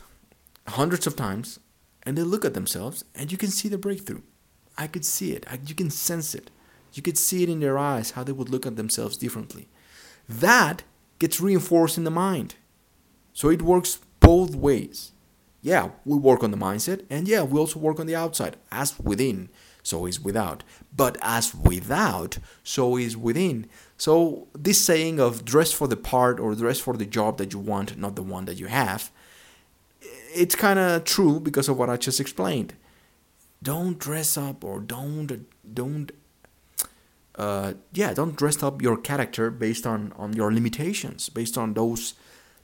[0.67, 1.59] hundreds of times,
[2.03, 4.21] and they look at themselves, and you can see the breakthrough.
[4.77, 5.45] I could see it.
[5.49, 6.49] I, you can sense it.
[6.93, 9.67] You could see it in their eyes how they would look at themselves differently.
[10.27, 10.83] That
[11.19, 12.55] gets reinforced in the mind.
[13.33, 15.13] So it works both ways.
[15.61, 18.99] Yeah, we work on the mindset, and yeah, we also work on the outside, as
[18.99, 19.47] within,
[19.83, 20.65] so is without.
[20.95, 23.67] But as without, so is within.
[23.97, 27.59] So this saying of dress for the part or dress for the job that you
[27.59, 29.11] want, not the one that you have,
[30.35, 32.73] it's kind of true because of what I just explained.
[33.63, 36.11] Don't dress up or don't don't
[37.35, 42.15] uh, yeah, don't dress up your character based on, on your limitations, based on those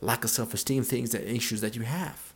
[0.04, 2.34] lack of self esteem things, that issues that you have.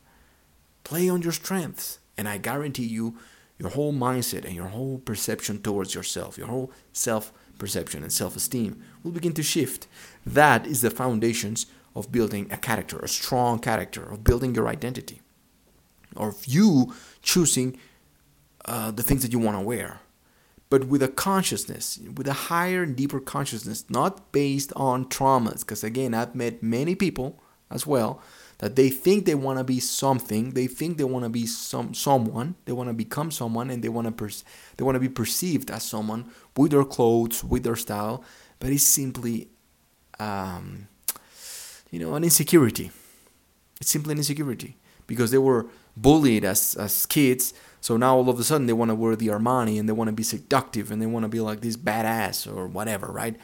[0.84, 3.17] Play on your strengths, and I guarantee you,
[3.60, 8.36] your whole mindset and your whole perception towards yourself, your whole self perception and self
[8.36, 9.88] esteem will begin to shift.
[10.25, 15.21] That is the foundations of building a character, a strong character, of building your identity,
[16.15, 17.77] or of you choosing
[18.65, 20.01] uh, the things that you want to wear.
[20.69, 25.62] But with a consciousness, with a higher and deeper consciousness, not based on traumas.
[25.62, 28.21] Because again, I've met many people as well
[28.60, 31.93] that they think they want to be something they think they want to be some
[31.93, 34.30] someone they want to become someone and they want to per-
[34.77, 38.23] they want to be perceived as someone with their clothes with their style
[38.60, 39.47] but it's simply
[40.19, 40.88] um,
[41.91, 42.91] you know an insecurity.
[43.80, 48.39] It's simply an insecurity because they were bullied as as kids so now all of
[48.39, 51.01] a sudden they want to wear the Armani and they want to be seductive and
[51.01, 53.36] they want to be like this badass or whatever right?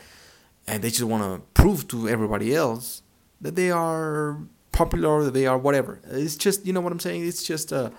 [0.68, 3.02] And they just want to prove to everybody else
[3.44, 4.40] that they are
[4.72, 6.02] popular, that they are whatever.
[6.06, 7.24] It's just, you know what I'm saying?
[7.28, 7.92] It's just a,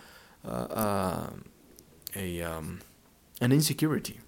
[0.43, 1.31] a,
[2.17, 2.81] a um,
[3.41, 4.21] an insecurity.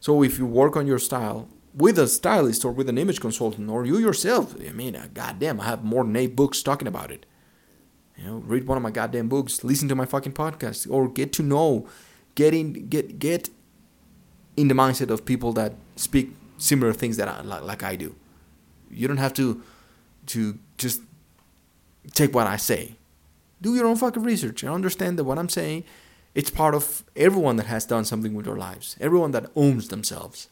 [0.00, 3.70] So if you work on your style with a stylist or with an image consultant
[3.70, 7.12] or you yourself, I mean, uh, goddamn, I have more than eight books talking about
[7.12, 7.24] it.
[8.16, 11.32] You know, read one of my goddamn books, listen to my fucking podcast, or get
[11.34, 11.86] to know,
[12.34, 13.50] get in, get get
[14.56, 18.14] in the mindset of people that speak similar things that I, like, like I do.
[18.90, 19.62] You don't have to
[20.26, 21.02] to just
[22.12, 22.96] take what I say.
[23.60, 25.84] Do your own fucking research and understand that what I'm saying,
[26.34, 28.96] it's part of everyone that has done something with their lives.
[29.00, 30.48] Everyone that owns themselves.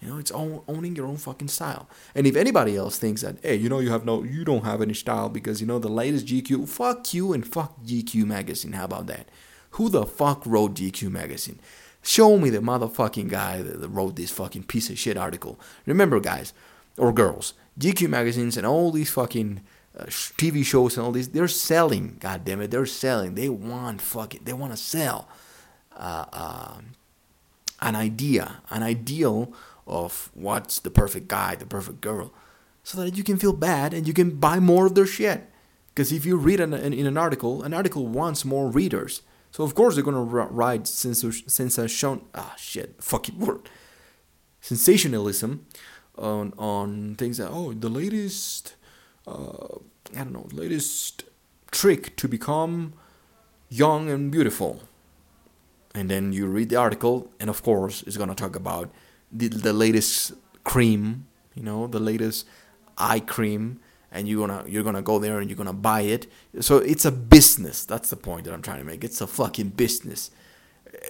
[0.00, 1.88] You know, it's own, owning your own fucking style.
[2.14, 4.82] And if anybody else thinks that, hey, you know, you have no, you don't have
[4.82, 8.72] any style because you know the latest GQ, fuck you and fuck GQ magazine.
[8.72, 9.28] How about that?
[9.72, 11.60] Who the fuck wrote GQ magazine?
[12.02, 15.58] Show me the motherfucking guy that wrote this fucking piece of shit article.
[15.86, 16.52] Remember, guys
[16.98, 19.62] or girls, GQ magazines and all these fucking
[19.98, 22.16] uh, TV shows and all these, they're selling.
[22.20, 23.34] God damn it, they're selling.
[23.34, 25.28] They want fucking, they want to sell
[25.96, 26.78] uh, uh,
[27.80, 29.52] an idea, an ideal
[29.86, 32.32] of what's the perfect guy, the perfect girl,
[32.84, 35.48] so that you can feel bad and you can buy more of their shit.
[35.94, 39.22] Because if you read an, an, in an article, an article wants more readers.
[39.50, 42.22] So of course they're gonna write sensation.
[42.34, 43.68] Ah shit, fucking word.
[44.62, 45.66] Sensationalism
[46.22, 48.76] on on things that oh the latest,
[49.26, 49.76] uh,
[50.16, 51.24] I don't know, latest
[51.70, 52.94] trick to become
[53.68, 54.82] young and beautiful.
[55.94, 58.90] And then you read the article, and of course it's gonna talk about
[59.30, 60.32] the, the latest
[60.64, 62.46] cream, you know, the latest
[62.96, 63.80] eye cream,
[64.10, 66.26] and you're gonna you're gonna go there and you're gonna buy it.
[66.60, 67.84] So it's a business.
[67.84, 69.04] That's the point that I'm trying to make.
[69.04, 70.30] It's a fucking business.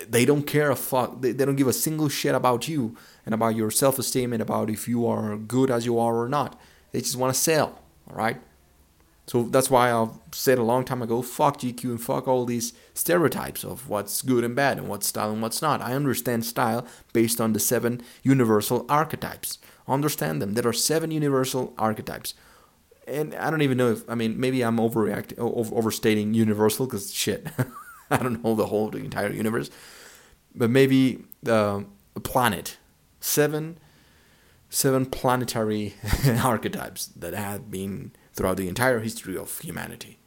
[0.08, 1.20] They don't care a fuck.
[1.20, 4.70] They, they don't give a single shit about you and about your self-esteem and about
[4.70, 6.58] if you are good as you are or not.
[6.92, 7.78] They just want to sell.
[8.08, 8.40] All right.
[9.26, 12.72] So that's why I've said a long time ago, fuck GQ and fuck all these
[12.92, 15.80] stereotypes of what's good and bad and what's style and what's not.
[15.80, 19.58] I understand style based on the seven universal archetypes.
[19.86, 20.54] Understand them.
[20.54, 22.34] There are seven universal archetypes.
[23.06, 27.46] And I don't even know if, I mean, maybe I'm overreacting, overstating universal because shit,
[28.20, 29.70] I don't know the whole, the entire universe.
[30.54, 31.82] But maybe uh,
[32.22, 32.76] planet.
[33.20, 33.78] Seven,
[34.68, 35.94] seven planetary
[36.42, 40.18] archetypes that have been throughout the entire history of humanity.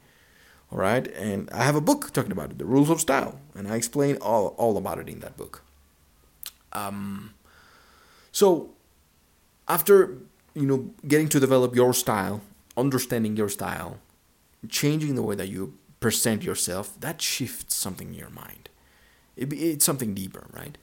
[0.72, 3.68] All right, and I have a book talking about it, The Rules of Style, and
[3.68, 5.62] I explain all, all about it in that book.
[6.72, 7.34] Um,
[8.32, 8.70] so,
[9.68, 10.18] after
[10.54, 12.40] you know getting to develop your style,
[12.76, 13.98] understanding your style,
[14.68, 18.68] changing the way that you present yourself, that shifts something in your mind.
[19.36, 20.76] It, it's something deeper, right?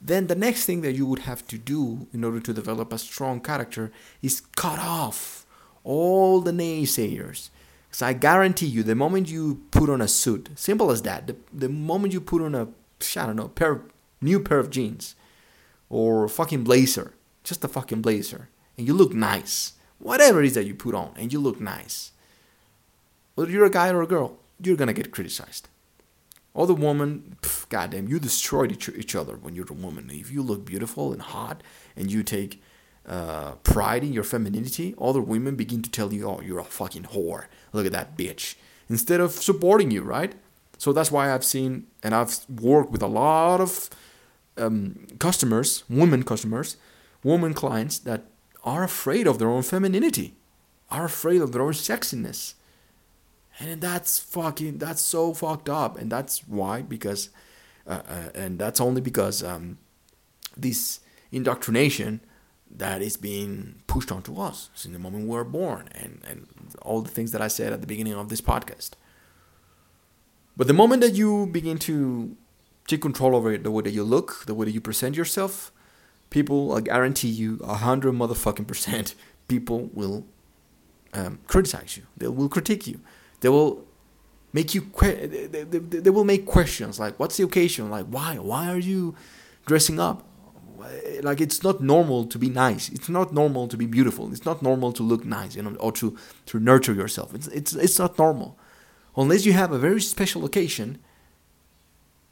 [0.00, 2.98] Then the next thing that you would have to do in order to develop a
[2.98, 3.90] strong character
[4.22, 5.44] is cut off
[5.82, 7.50] all the naysayers.
[7.88, 11.36] Because I guarantee you, the moment you put on a suit, simple as that, the,
[11.52, 12.68] the moment you put on a,
[13.16, 13.82] I don't know, pair,
[14.20, 15.14] new pair of jeans,
[15.88, 20.66] or fucking blazer, just a fucking blazer, and you look nice, whatever it is that
[20.66, 22.12] you put on, and you look nice,
[23.38, 25.68] whether you're a guy or a girl, you're gonna get criticized.
[26.56, 30.10] Other woman, pff, goddamn, you destroyed each, each other when you're a woman.
[30.12, 31.62] If you look beautiful and hot,
[31.94, 32.60] and you take
[33.06, 37.04] uh, pride in your femininity, other women begin to tell you, oh, you're a fucking
[37.12, 37.44] whore.
[37.72, 38.56] Look at that bitch.
[38.88, 40.34] Instead of supporting you, right?
[40.76, 43.88] So that's why I've seen and I've worked with a lot of
[44.56, 46.76] um, customers, women customers,
[47.22, 48.24] women clients that
[48.64, 50.34] are afraid of their own femininity,
[50.90, 52.54] are afraid of their own sexiness.
[53.60, 55.98] And that's fucking, that's so fucked up.
[55.98, 57.30] And that's why, because,
[57.86, 59.78] uh, uh, and that's only because um,
[60.56, 61.00] this
[61.32, 62.20] indoctrination
[62.70, 66.46] that is being pushed onto us since the moment we were born and, and
[66.82, 68.90] all the things that I said at the beginning of this podcast.
[70.56, 72.36] But the moment that you begin to
[72.86, 75.72] take control over it, the way that you look, the way that you present yourself,
[76.30, 79.14] people, I guarantee you, a hundred motherfucking percent,
[79.48, 80.26] people will
[81.14, 82.04] um, criticize you.
[82.16, 83.00] They will critique you.
[83.40, 83.84] They will
[84.52, 84.82] make you.
[84.82, 87.90] Que- they, they, they will make questions like, "What's the occasion?
[87.90, 88.36] Like, why?
[88.36, 89.14] Why are you
[89.66, 90.28] dressing up?
[91.22, 92.88] like it's not normal to be nice.
[92.88, 94.30] It's not normal to be beautiful.
[94.32, 97.34] It's not normal to look nice, you know, or to to nurture yourself.
[97.34, 98.56] It's it's it's not normal,
[99.16, 100.98] unless you have a very special occasion.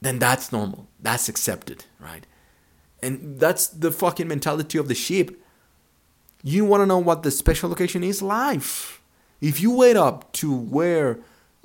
[0.00, 0.88] Then that's normal.
[1.00, 2.26] That's accepted, right?
[3.02, 5.42] And that's the fucking mentality of the sheep.
[6.42, 8.22] You want to know what the special occasion is?
[8.22, 8.95] Life.
[9.40, 11.18] If you wait up to wear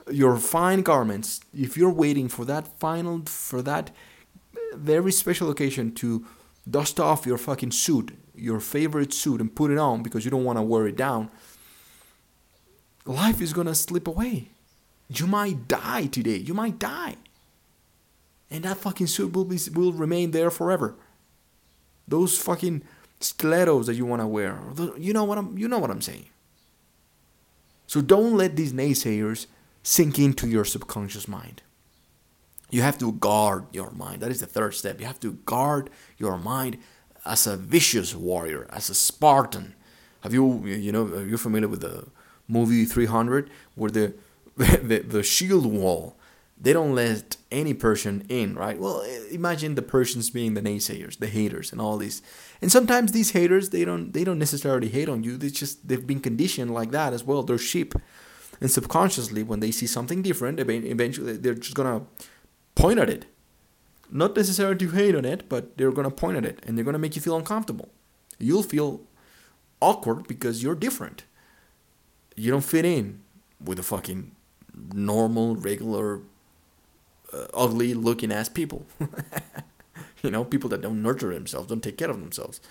[0.09, 3.91] your fine garments, if you're waiting for that final, for that
[4.73, 6.25] very special occasion to
[6.69, 10.43] dust off your fucking suit, your favorite suit and put it on because you don't
[10.43, 11.29] want to wear it down,
[13.05, 14.49] life is gonna slip away.
[15.09, 16.37] You might die today.
[16.37, 17.15] You might die.
[18.49, 20.95] And that fucking suit will be will remain there forever.
[22.07, 22.83] Those fucking
[23.19, 24.59] stilettos that you want to wear.
[24.97, 26.25] You know what I'm you know what I'm saying.
[27.91, 29.47] So don't let these naysayers
[29.83, 31.61] sink into your subconscious mind.
[32.69, 34.21] You have to guard your mind.
[34.21, 35.01] That is the third step.
[35.01, 36.77] You have to guard your mind
[37.25, 39.75] as a vicious warrior, as a Spartan.
[40.21, 42.07] Have you you know are you familiar with the
[42.47, 44.13] movie 300 where the
[44.55, 46.15] the, the shield wall
[46.61, 48.79] they don't let any person in, right?
[48.79, 52.21] Well, imagine the persons being the naysayers, the haters, and all these.
[52.61, 55.37] And sometimes these haters, they don't they don't necessarily hate on you.
[55.37, 57.41] They just they've been conditioned like that as well.
[57.41, 57.95] They're sheep,
[58.61, 62.03] and subconsciously, when they see something different, eventually they're just gonna
[62.75, 63.25] point at it.
[64.11, 66.99] Not necessarily to hate on it, but they're gonna point at it, and they're gonna
[66.99, 67.89] make you feel uncomfortable.
[68.37, 69.01] You'll feel
[69.81, 71.23] awkward because you're different.
[72.35, 73.21] You don't fit in
[73.59, 74.35] with the fucking
[74.93, 76.21] normal, regular
[77.33, 78.85] uh, ugly looking ass people.
[80.23, 82.61] you know, people that don't nurture themselves, don't take care of themselves,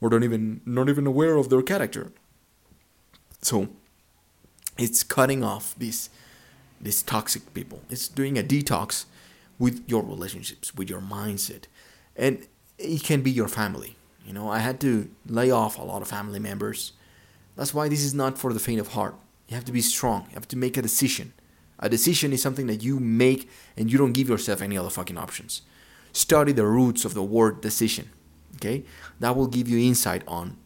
[0.00, 2.12] or don't even not even aware of their character.
[3.42, 3.68] So
[4.78, 6.10] it's cutting off these
[6.80, 7.82] these toxic people.
[7.90, 9.04] It's doing a detox
[9.58, 11.64] with your relationships, with your mindset.
[12.16, 12.46] And
[12.78, 13.96] it can be your family.
[14.26, 16.92] You know, I had to lay off a lot of family members.
[17.56, 19.14] That's why this is not for the faint of heart.
[19.48, 20.26] You have to be strong.
[20.28, 21.32] You have to make a decision.
[21.80, 25.18] A decision is something that you make and you don't give yourself any other fucking
[25.18, 25.62] options.
[26.12, 28.10] Study the roots of the word decision.
[28.56, 28.84] Okay?
[29.18, 30.56] That will give you insight on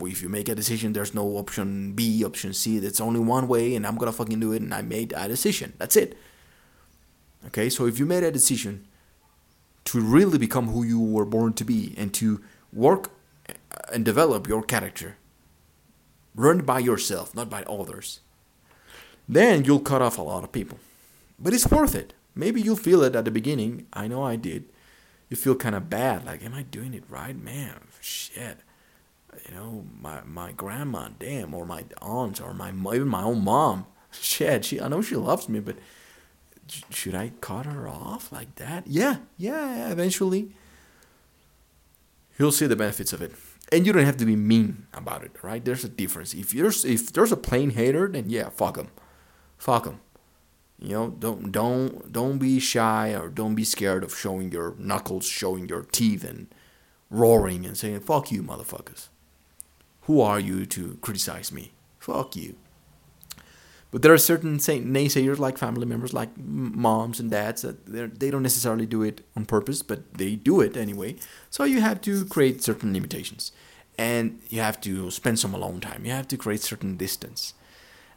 [0.00, 2.78] if you make a decision, there's no option B, option C.
[2.78, 5.74] There's only one way, and I'm gonna fucking do it, and I made a decision.
[5.78, 6.16] That's it.
[7.46, 8.86] Okay, so if you made a decision
[9.84, 12.40] to really become who you were born to be and to
[12.72, 13.10] work
[13.92, 15.16] and develop your character,
[16.34, 18.20] run by yourself, not by others,
[19.28, 20.78] then you'll cut off a lot of people.
[21.38, 22.14] But it's worth it.
[22.34, 23.86] Maybe you'll feel it at the beginning.
[23.92, 24.64] I know I did.
[25.28, 27.36] You feel kind of bad, like, am I doing it right?
[27.36, 28.58] Man, shit.
[29.48, 33.86] You know, my, my grandma, damn, or my aunt, or my even my own mom.
[34.12, 35.76] Shit, she I know she loves me, but
[36.90, 38.86] should I cut her off like that?
[38.86, 40.52] Yeah, yeah, yeah eventually.
[42.38, 43.32] You'll see the benefits of it
[43.72, 45.64] and you don't have to be mean about it, right?
[45.64, 46.34] There's a difference.
[46.34, 48.88] If there's if there's a plain hater, then yeah, fuck them
[49.62, 50.00] fuck them.
[50.78, 55.26] You know, don't don't don't be shy or don't be scared of showing your knuckles,
[55.26, 56.48] showing your teeth, and
[57.08, 59.08] roaring and saying "fuck you, motherfuckers."
[60.06, 61.70] Who are you to criticize me?
[62.00, 62.56] Fuck you.
[63.92, 68.30] But there are certain say, naysayers, like family members, like moms and dads, that they
[68.30, 71.16] don't necessarily do it on purpose, but they do it anyway.
[71.50, 73.52] So you have to create certain limitations,
[73.96, 76.04] and you have to spend some alone time.
[76.06, 77.54] You have to create certain distance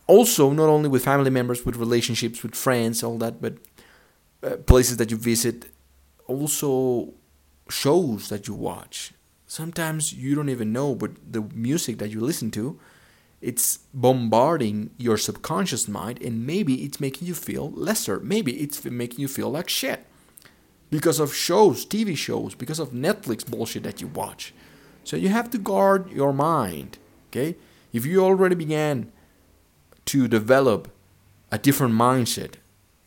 [0.08, 3.54] also not only with family members with relationships with friends all that but
[4.44, 5.72] uh, places that you visit
[6.28, 7.14] also
[7.70, 9.12] shows that you watch.
[9.48, 12.80] Sometimes you don't even know but the music that you listen to
[13.42, 18.20] it's bombarding your subconscious mind and maybe it's making you feel lesser.
[18.20, 20.06] Maybe it's making you feel like shit.
[20.90, 24.54] Because of shows tv shows because of netflix bullshit that you watch.
[25.04, 26.98] So you have to guard your mind
[27.36, 27.58] okay?
[27.94, 29.12] If you already began
[30.06, 30.90] to develop
[31.52, 32.56] a different mindset,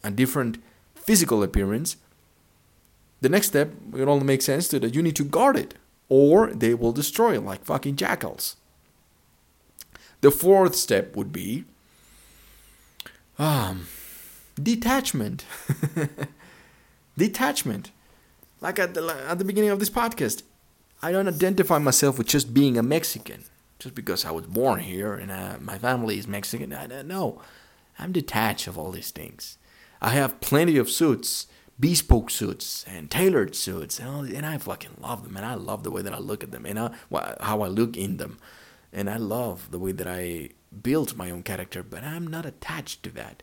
[0.02, 0.62] a different
[0.94, 1.96] physical appearance,
[3.20, 5.74] the next step, it only makes sense to that you need to guard it,
[6.08, 8.56] or they will destroy it like fucking jackals.
[10.20, 11.64] The fourth step would be
[13.38, 13.87] um,
[14.61, 15.44] detachment.
[17.18, 17.90] detachment.
[18.61, 20.42] Like at the, at the beginning of this podcast,
[21.02, 23.44] I don't identify myself with just being a Mexican
[23.78, 26.72] just because I was born here and uh, my family is Mexican.
[26.72, 27.40] I don't know.
[27.98, 29.58] I'm detached of all these things.
[30.00, 31.46] I have plenty of suits,
[31.78, 35.36] bespoke suits and tailored suits, and, all, and I fucking love them.
[35.36, 36.90] And I love the way that I look at them and I,
[37.40, 38.38] how I look in them.
[38.92, 40.50] And I love the way that I
[40.83, 43.42] build my own character, but I'm not attached to that.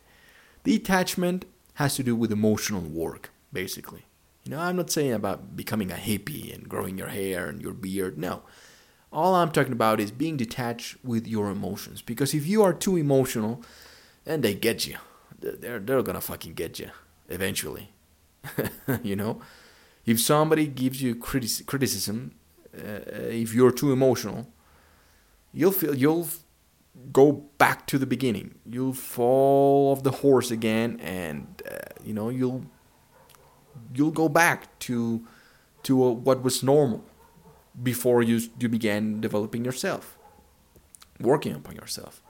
[0.63, 4.05] The attachment has to do with emotional work, basically.
[4.43, 7.73] You know, I'm not saying about becoming a hippie and growing your hair and your
[7.73, 8.17] beard.
[8.17, 8.43] No.
[9.16, 12.01] All I'm talking about is being detached with your emotions.
[12.01, 13.63] Because if you are too emotional,
[14.26, 14.97] then they get you.
[15.39, 16.89] They're, they're gonna fucking get you
[17.30, 17.93] eventually.
[19.03, 19.41] you know?
[20.05, 22.36] If somebody gives you criti- criticism,
[22.78, 22.99] uh,
[23.30, 24.49] if you're too emotional,
[25.53, 26.28] you'll feel you'll
[27.13, 28.55] go back to the beginning.
[28.66, 32.66] You'll fall off the horse again, and uh, you know you'll
[33.93, 35.26] you'll go back to
[35.84, 37.05] to uh, what was normal
[37.82, 40.17] before you you began developing yourself,
[41.19, 42.21] working upon yourself.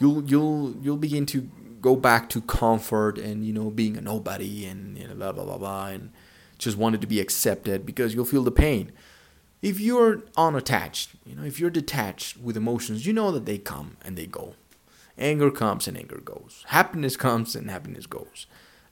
[0.00, 1.48] You'll you'll you'll begin to
[1.80, 5.44] go back to comfort and you know being a nobody and you know, blah blah
[5.44, 6.12] blah blah and
[6.58, 8.92] just wanted to be accepted because you'll feel the pain.
[9.62, 13.96] If you're unattached, you know, if you're detached with emotions, you know that they come
[14.02, 14.54] and they go.
[15.18, 16.64] Anger comes and anger goes.
[16.68, 18.46] Happiness comes and happiness goes.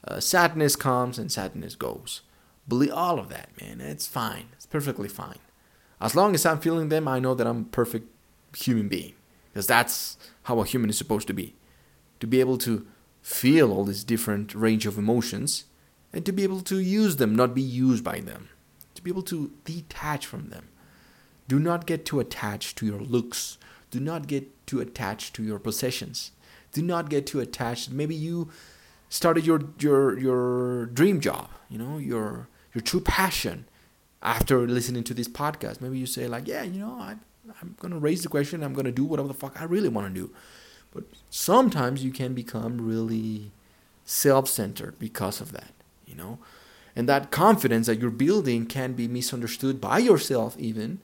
[0.07, 2.23] Uh, sadness comes and sadness goes.
[2.67, 3.81] Believe all of that, man.
[3.81, 4.49] It's fine.
[4.53, 5.39] It's perfectly fine.
[6.01, 8.09] As long as I'm feeling them, I know that I'm a perfect
[8.57, 9.15] human being.
[9.53, 11.55] Because that's how a human is supposed to be.
[12.21, 12.87] To be able to
[13.23, 15.65] feel all this different range of emotions
[16.13, 18.49] and to be able to use them, not be used by them.
[18.95, 20.69] To be able to detach from them.
[21.47, 23.59] Do not get too attached to your looks.
[23.91, 26.33] Do not get too attached to your possessions.
[26.73, 27.91] Do not get too attached.
[27.91, 28.51] Maybe you
[29.09, 33.67] started your your your dream job, you know, your your true passion
[34.23, 35.81] after listening to this podcast.
[35.81, 37.17] Maybe you say like, yeah, you know, I
[37.61, 38.63] I'm gonna raise the question.
[38.63, 40.31] I'm gonna do whatever the fuck I really want to do.
[40.93, 43.51] But sometimes you can become really
[44.05, 45.73] self-centered because of that,
[46.07, 46.39] you know.
[46.97, 51.01] And that confidence that you're building can be misunderstood by yourself even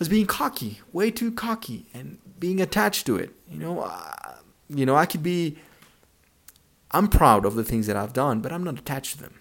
[0.00, 3.30] as being cocky, way too cocky, and being attached to it.
[3.48, 4.34] You know, uh,
[4.68, 5.56] you know, I could be.
[6.90, 9.34] I'm proud of the things that I've done, but I'm not attached to them.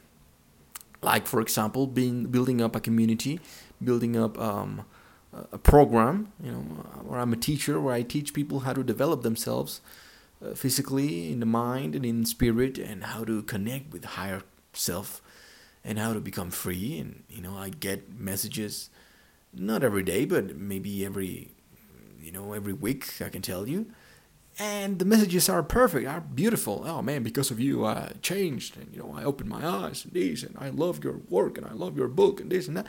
[1.01, 3.39] Like, for example, being building up a community,
[3.83, 4.85] building up um,
[5.51, 6.31] a program.
[6.43, 6.59] You know,
[7.03, 9.81] where I'm a teacher, where I teach people how to develop themselves
[10.45, 14.43] uh, physically, in the mind, and in spirit, and how to connect with higher
[14.73, 15.21] self,
[15.83, 16.99] and how to become free.
[16.99, 18.89] And you know, I get messages,
[19.53, 21.49] not every day, but maybe every,
[22.21, 23.21] you know, every week.
[23.21, 23.87] I can tell you.
[24.59, 26.83] And the messages are perfect, are beautiful.
[26.85, 30.13] Oh man, because of you, I changed, and you know, I opened my eyes and
[30.13, 32.87] this, and I love your work, and I love your book, and this and that.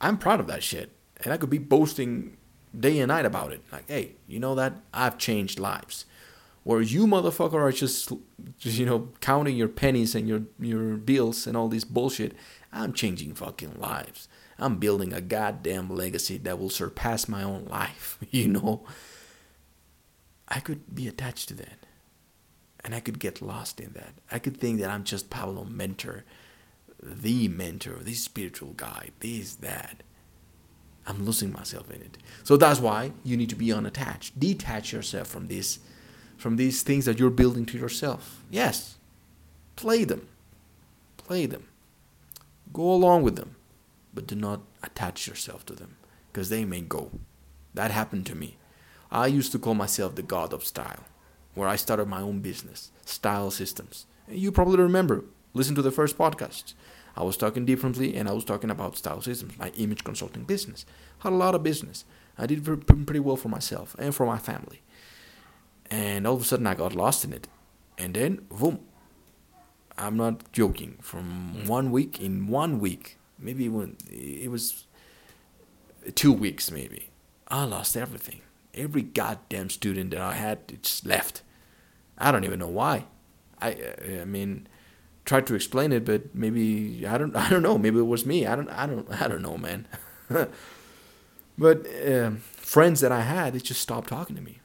[0.00, 0.90] I'm proud of that shit
[1.22, 2.36] and I could be boasting
[2.78, 3.62] day and night about it.
[3.72, 6.06] Like, hey, you know that I've changed lives.
[6.64, 8.10] Whereas you motherfucker are just,
[8.58, 12.34] just you know, counting your pennies and your your bills and all this bullshit.
[12.72, 14.28] I'm changing fucking lives.
[14.58, 18.18] I'm building a goddamn legacy that will surpass my own life.
[18.30, 18.84] You know.
[20.48, 21.86] I could be attached to that.
[22.84, 24.12] And I could get lost in that.
[24.30, 26.24] I could think that I'm just Pablo mentor,
[27.02, 30.02] the mentor, the spiritual guide, this, that.
[31.06, 32.18] I'm losing myself in it.
[32.44, 34.38] So that's why you need to be unattached.
[34.38, 35.78] Detach yourself from this,
[36.36, 38.42] from these things that you're building to yourself.
[38.50, 38.96] Yes,
[39.76, 40.28] play them,
[41.16, 41.64] play them,
[42.72, 43.56] go along with them,
[44.14, 45.96] but do not attach yourself to them
[46.32, 47.10] because they may go.
[47.74, 48.56] That happened to me.
[49.10, 51.04] I used to call myself the god of style,
[51.54, 54.06] where I started my own business, Style Systems.
[54.28, 55.24] You probably remember.
[55.52, 56.74] Listen to the first podcast.
[57.16, 60.84] I was talking differently and I was talking about style systems, my image consulting business.
[61.18, 62.04] Had a lot of business.
[62.36, 64.82] I did pretty well for myself and for my family.
[65.90, 67.46] And all of a sudden I got lost in it.
[67.96, 68.80] And then, boom.
[69.96, 70.98] I'm not joking.
[71.00, 71.68] From hmm.
[71.68, 74.86] one week, in one week, maybe when it was
[76.16, 77.10] two weeks, maybe,
[77.46, 78.40] I lost everything.
[78.74, 81.42] Every goddamn student that I had just left.
[82.18, 83.06] I don't even know why.
[83.60, 83.76] I,
[84.20, 84.68] I mean,
[85.24, 87.78] tried to explain it, but maybe I don't I don't know.
[87.78, 88.46] Maybe it was me.
[88.46, 89.86] I don't I don't I don't know, man.
[91.58, 94.60] but uh, friends that I had, they just stopped talking to me.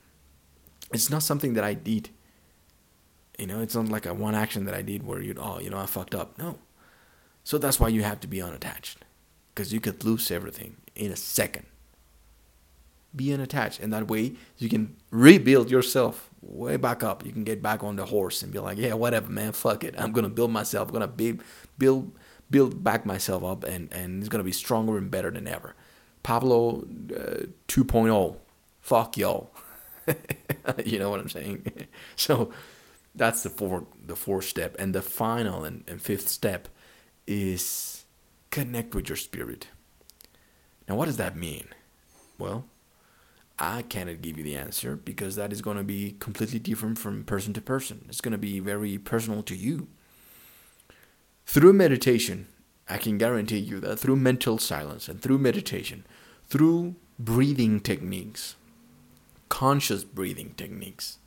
[0.91, 2.10] It's not something that I did.
[3.38, 5.70] You know, it's not like a one action that I did where you'd oh you
[5.70, 6.38] know I fucked up.
[6.38, 6.57] No.
[7.43, 9.03] So that's why you have to be unattached,
[9.55, 11.66] because you could lose everything in a second.
[13.16, 17.26] Be unattached, and that way you can rebuild yourself way back up.
[17.26, 19.95] You can get back on the horse and be like, yeah, whatever, man, fuck it.
[19.97, 20.89] I'm gonna build myself.
[20.89, 21.39] I'm gonna be,
[21.78, 22.12] build
[22.51, 25.76] build back myself up, and and it's gonna be stronger and better than ever.
[26.24, 26.82] Pablo
[27.16, 28.36] uh, 2.0,
[28.82, 29.51] fuck y'all.
[30.86, 31.88] you know what I'm saying?
[32.16, 32.51] so
[33.16, 36.68] that's the fourth the fourth step, and the final and, and fifth step
[37.28, 38.05] is
[38.51, 39.68] connect with your spirit.
[40.88, 41.68] Now, what does that mean?
[42.39, 42.66] Well,
[43.60, 47.26] I cannot give you the answer because that is going to be completely different from
[47.26, 48.05] person to person.
[48.07, 49.88] It's going to be very personal to you.
[51.45, 52.47] Through meditation,
[52.88, 56.05] I can guarantee you that through mental silence and through meditation,
[56.47, 58.55] through breathing techniques,
[59.49, 61.18] conscious breathing techniques,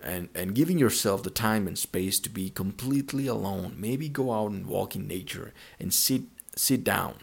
[0.00, 4.52] and, and giving yourself the time and space to be completely alone, maybe go out
[4.52, 6.22] and walk in nature and sit
[6.54, 7.14] sit down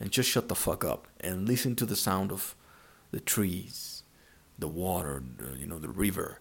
[0.00, 2.56] and just shut the fuck up and listen to the sound of
[3.10, 4.02] the trees,
[4.58, 6.40] the water, the, you know, the river,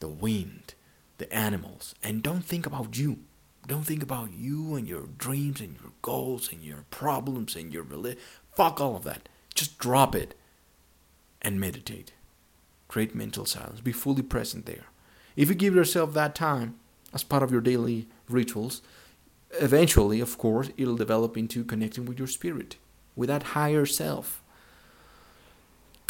[0.00, 0.74] the wind,
[1.18, 3.18] the animals, and don't think about you.
[3.66, 7.82] Don't think about you and your dreams and your goals and your problems and your
[7.82, 8.18] religion.
[8.52, 9.28] Fuck all of that.
[9.54, 10.34] Just drop it
[11.42, 12.12] and meditate.
[12.88, 13.80] Create mental silence.
[13.80, 14.86] Be fully present there.
[15.36, 16.76] If you give yourself that time
[17.12, 18.82] as part of your daily rituals,
[19.60, 22.76] eventually, of course, it'll develop into connecting with your spirit,
[23.14, 24.39] with that higher self.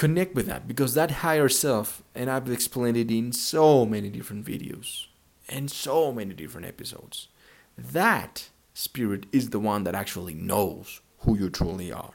[0.00, 4.46] Connect with that because that higher self, and I've explained it in so many different
[4.46, 5.08] videos
[5.46, 7.28] and so many different episodes,
[7.76, 12.14] that spirit is the one that actually knows who you truly are.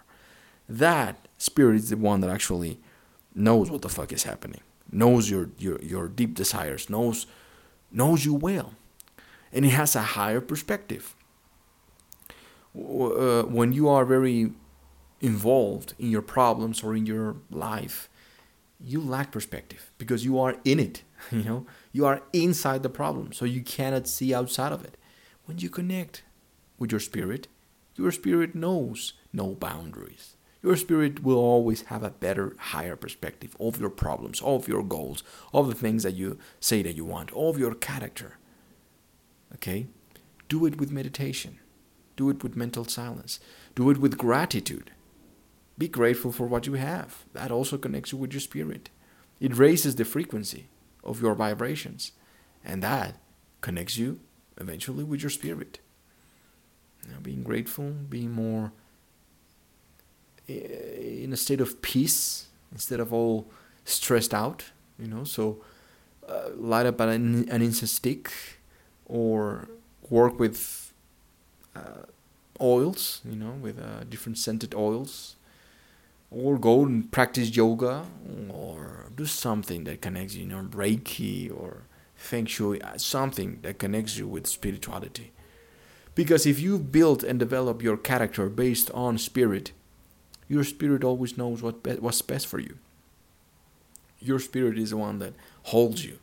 [0.68, 2.80] That spirit is the one that actually
[3.36, 4.62] knows what the fuck is happening,
[4.92, 7.28] knows your your, your deep desires, knows
[7.92, 8.74] knows you well,
[9.54, 11.16] and it has a higher perspective.
[12.76, 14.54] Uh, when you are very
[15.22, 18.10] involved in your problems or in your life,
[18.80, 21.04] you lack perspective because you are in it.
[21.32, 24.96] You know, you are inside the problem, so you cannot see outside of it.
[25.46, 26.22] When you connect
[26.78, 27.48] with your spirit,
[27.96, 30.36] your spirit knows no boundaries.
[30.62, 35.24] Your spirit will always have a better, higher perspective of your problems, of your goals,
[35.54, 38.38] of the things that you say that you want, of your character.
[39.54, 39.88] Okay?
[40.50, 41.60] Do it with meditation.
[42.16, 43.40] Do it with mental silence.
[43.76, 44.92] Do it with gratitude.
[45.78, 47.26] Be grateful for what you have.
[47.34, 48.90] That also connects you with your spirit.
[49.40, 50.68] It raises the frequency
[51.04, 52.14] of your vibrations,
[52.64, 53.18] and that
[53.62, 54.20] connects you
[54.58, 55.80] eventually with your spirit.
[57.10, 58.72] Now, being grateful, being more
[60.48, 63.52] eh, in a state of peace instead of all
[63.84, 65.26] stressed out, you know.
[65.26, 65.62] So,
[66.28, 68.32] uh, light up an, an incense stick
[69.06, 69.68] or
[70.10, 70.94] work with
[71.76, 72.06] uh,
[72.60, 75.36] oils, you know, with uh, different scented oils
[76.36, 78.06] or go and practice yoga
[78.50, 81.84] or do something that connects you, know, Reiki or
[82.14, 85.32] Feng Shui, uh, something that connects you with spirituality.
[86.14, 89.72] Because if you build and develop your character based on spirit,
[90.50, 92.78] your spirit always knows what be- what's best for you.
[94.20, 95.34] Your spirit is the one that
[95.64, 96.20] holds you.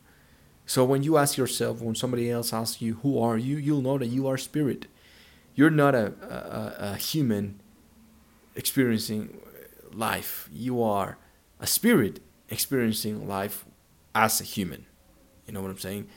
[0.66, 3.98] So when you ask yourself, when somebody else asks you, "Who are you?" you'll know
[3.98, 4.86] that you are spirit.
[5.54, 7.60] You're not a, a, a human
[8.54, 9.38] experiencing
[9.94, 10.48] life.
[10.52, 11.18] You are
[11.60, 13.64] a spirit experiencing life
[14.14, 14.86] as a human.
[15.46, 16.08] You know what I'm saying?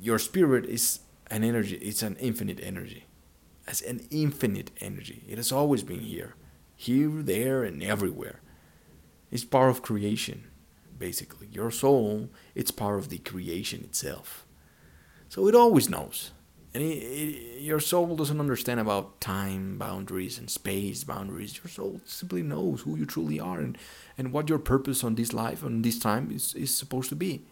[0.00, 1.00] Your spirit is
[1.30, 3.04] an energy, it's an infinite energy.
[3.66, 5.24] It's an infinite energy.
[5.28, 6.34] It has always been here,
[6.76, 8.40] here, there, and everywhere.
[9.30, 10.44] It's part of creation,
[10.96, 11.48] basically.
[11.50, 14.46] Your soul, it's part of the creation itself.
[15.28, 16.30] So it always knows.
[16.76, 21.56] And it, it, your soul doesn't understand about time boundaries and space boundaries.
[21.56, 23.78] Your soul simply knows who you truly are and,
[24.18, 27.44] and what your purpose on this life, on this time, is, is supposed to be.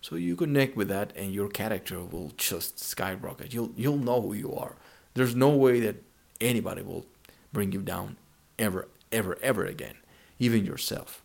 [0.00, 3.54] So you connect with that, and your character will just skyrocket.
[3.54, 4.74] You'll you'll know who you are.
[5.14, 6.02] There's no way that
[6.40, 7.06] anybody will
[7.52, 8.16] bring you down
[8.58, 9.94] ever, ever, ever again,
[10.40, 11.22] even yourself,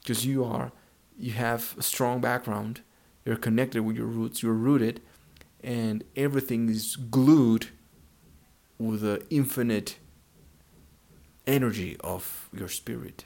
[0.00, 0.72] because you are
[1.16, 2.80] you have a strong background.
[3.24, 4.42] You're connected with your roots.
[4.42, 5.00] You're rooted,
[5.62, 7.68] and everything is glued
[8.78, 9.98] with the infinite
[11.46, 13.24] energy of your spirit.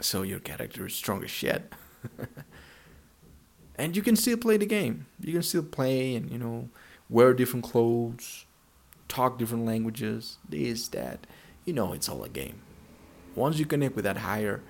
[0.00, 1.72] So your character is strong as shit.
[3.76, 5.06] and you can still play the game.
[5.20, 6.68] You can still play and you know
[7.08, 8.44] wear different clothes,
[9.08, 11.26] talk different languages, this that.
[11.64, 12.60] You know it's all a game.
[13.34, 14.62] Once you connect with that higher,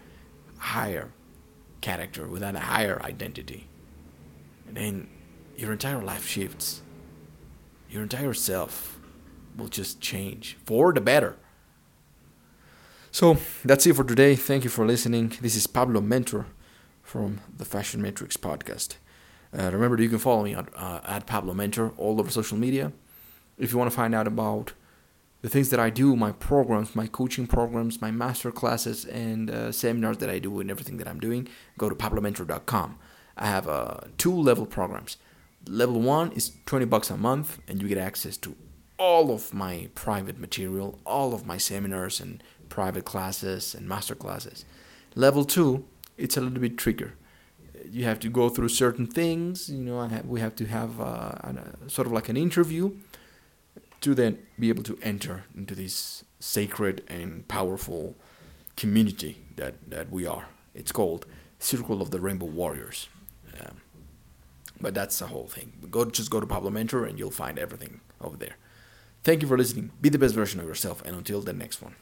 [0.59, 1.11] higher
[1.83, 3.69] character, with that higher identity,
[4.67, 5.09] then
[5.57, 6.83] your entire life shifts.
[7.89, 8.99] Your entire self
[9.57, 11.37] will just change for the better.
[13.11, 14.37] So that's it for today.
[14.37, 15.33] Thank you for listening.
[15.41, 16.47] This is Pablo Mentor
[17.03, 18.97] from the Fashion Matrix podcast.
[19.57, 22.93] Uh, remember, you can follow me at, uh, at Pablo Mentor all over social media.
[23.59, 24.75] If you want to find out about
[25.41, 29.73] the things that I do, my programs, my coaching programs, my master classes, and uh,
[29.73, 31.49] seminars that I do, and everything that I'm doing,
[31.79, 32.99] go to pablomentor.com.
[33.39, 35.17] I have uh, two level programs.
[35.69, 38.55] Level one is 20 bucks a month, and you get access to
[38.99, 44.65] all of my private material, all of my seminars and private classes and master classes.
[45.15, 45.85] Level two
[46.17, 47.15] it's a little bit trickier.
[47.91, 49.69] You have to go through certain things.
[49.69, 52.93] You know, have, we have to have uh, a, sort of like an interview
[54.01, 58.15] to then be able to enter into this sacred and powerful
[58.77, 60.49] community that, that we are.
[60.75, 61.27] It's called
[61.59, 63.09] Circle of the Rainbow Warriors.
[64.81, 65.73] But that's the whole thing.
[65.91, 68.57] Go just go to Pablo Mentor and you'll find everything over there.
[69.25, 69.91] Thank you for listening.
[70.01, 71.97] Be the best version of yourself, and until the next one.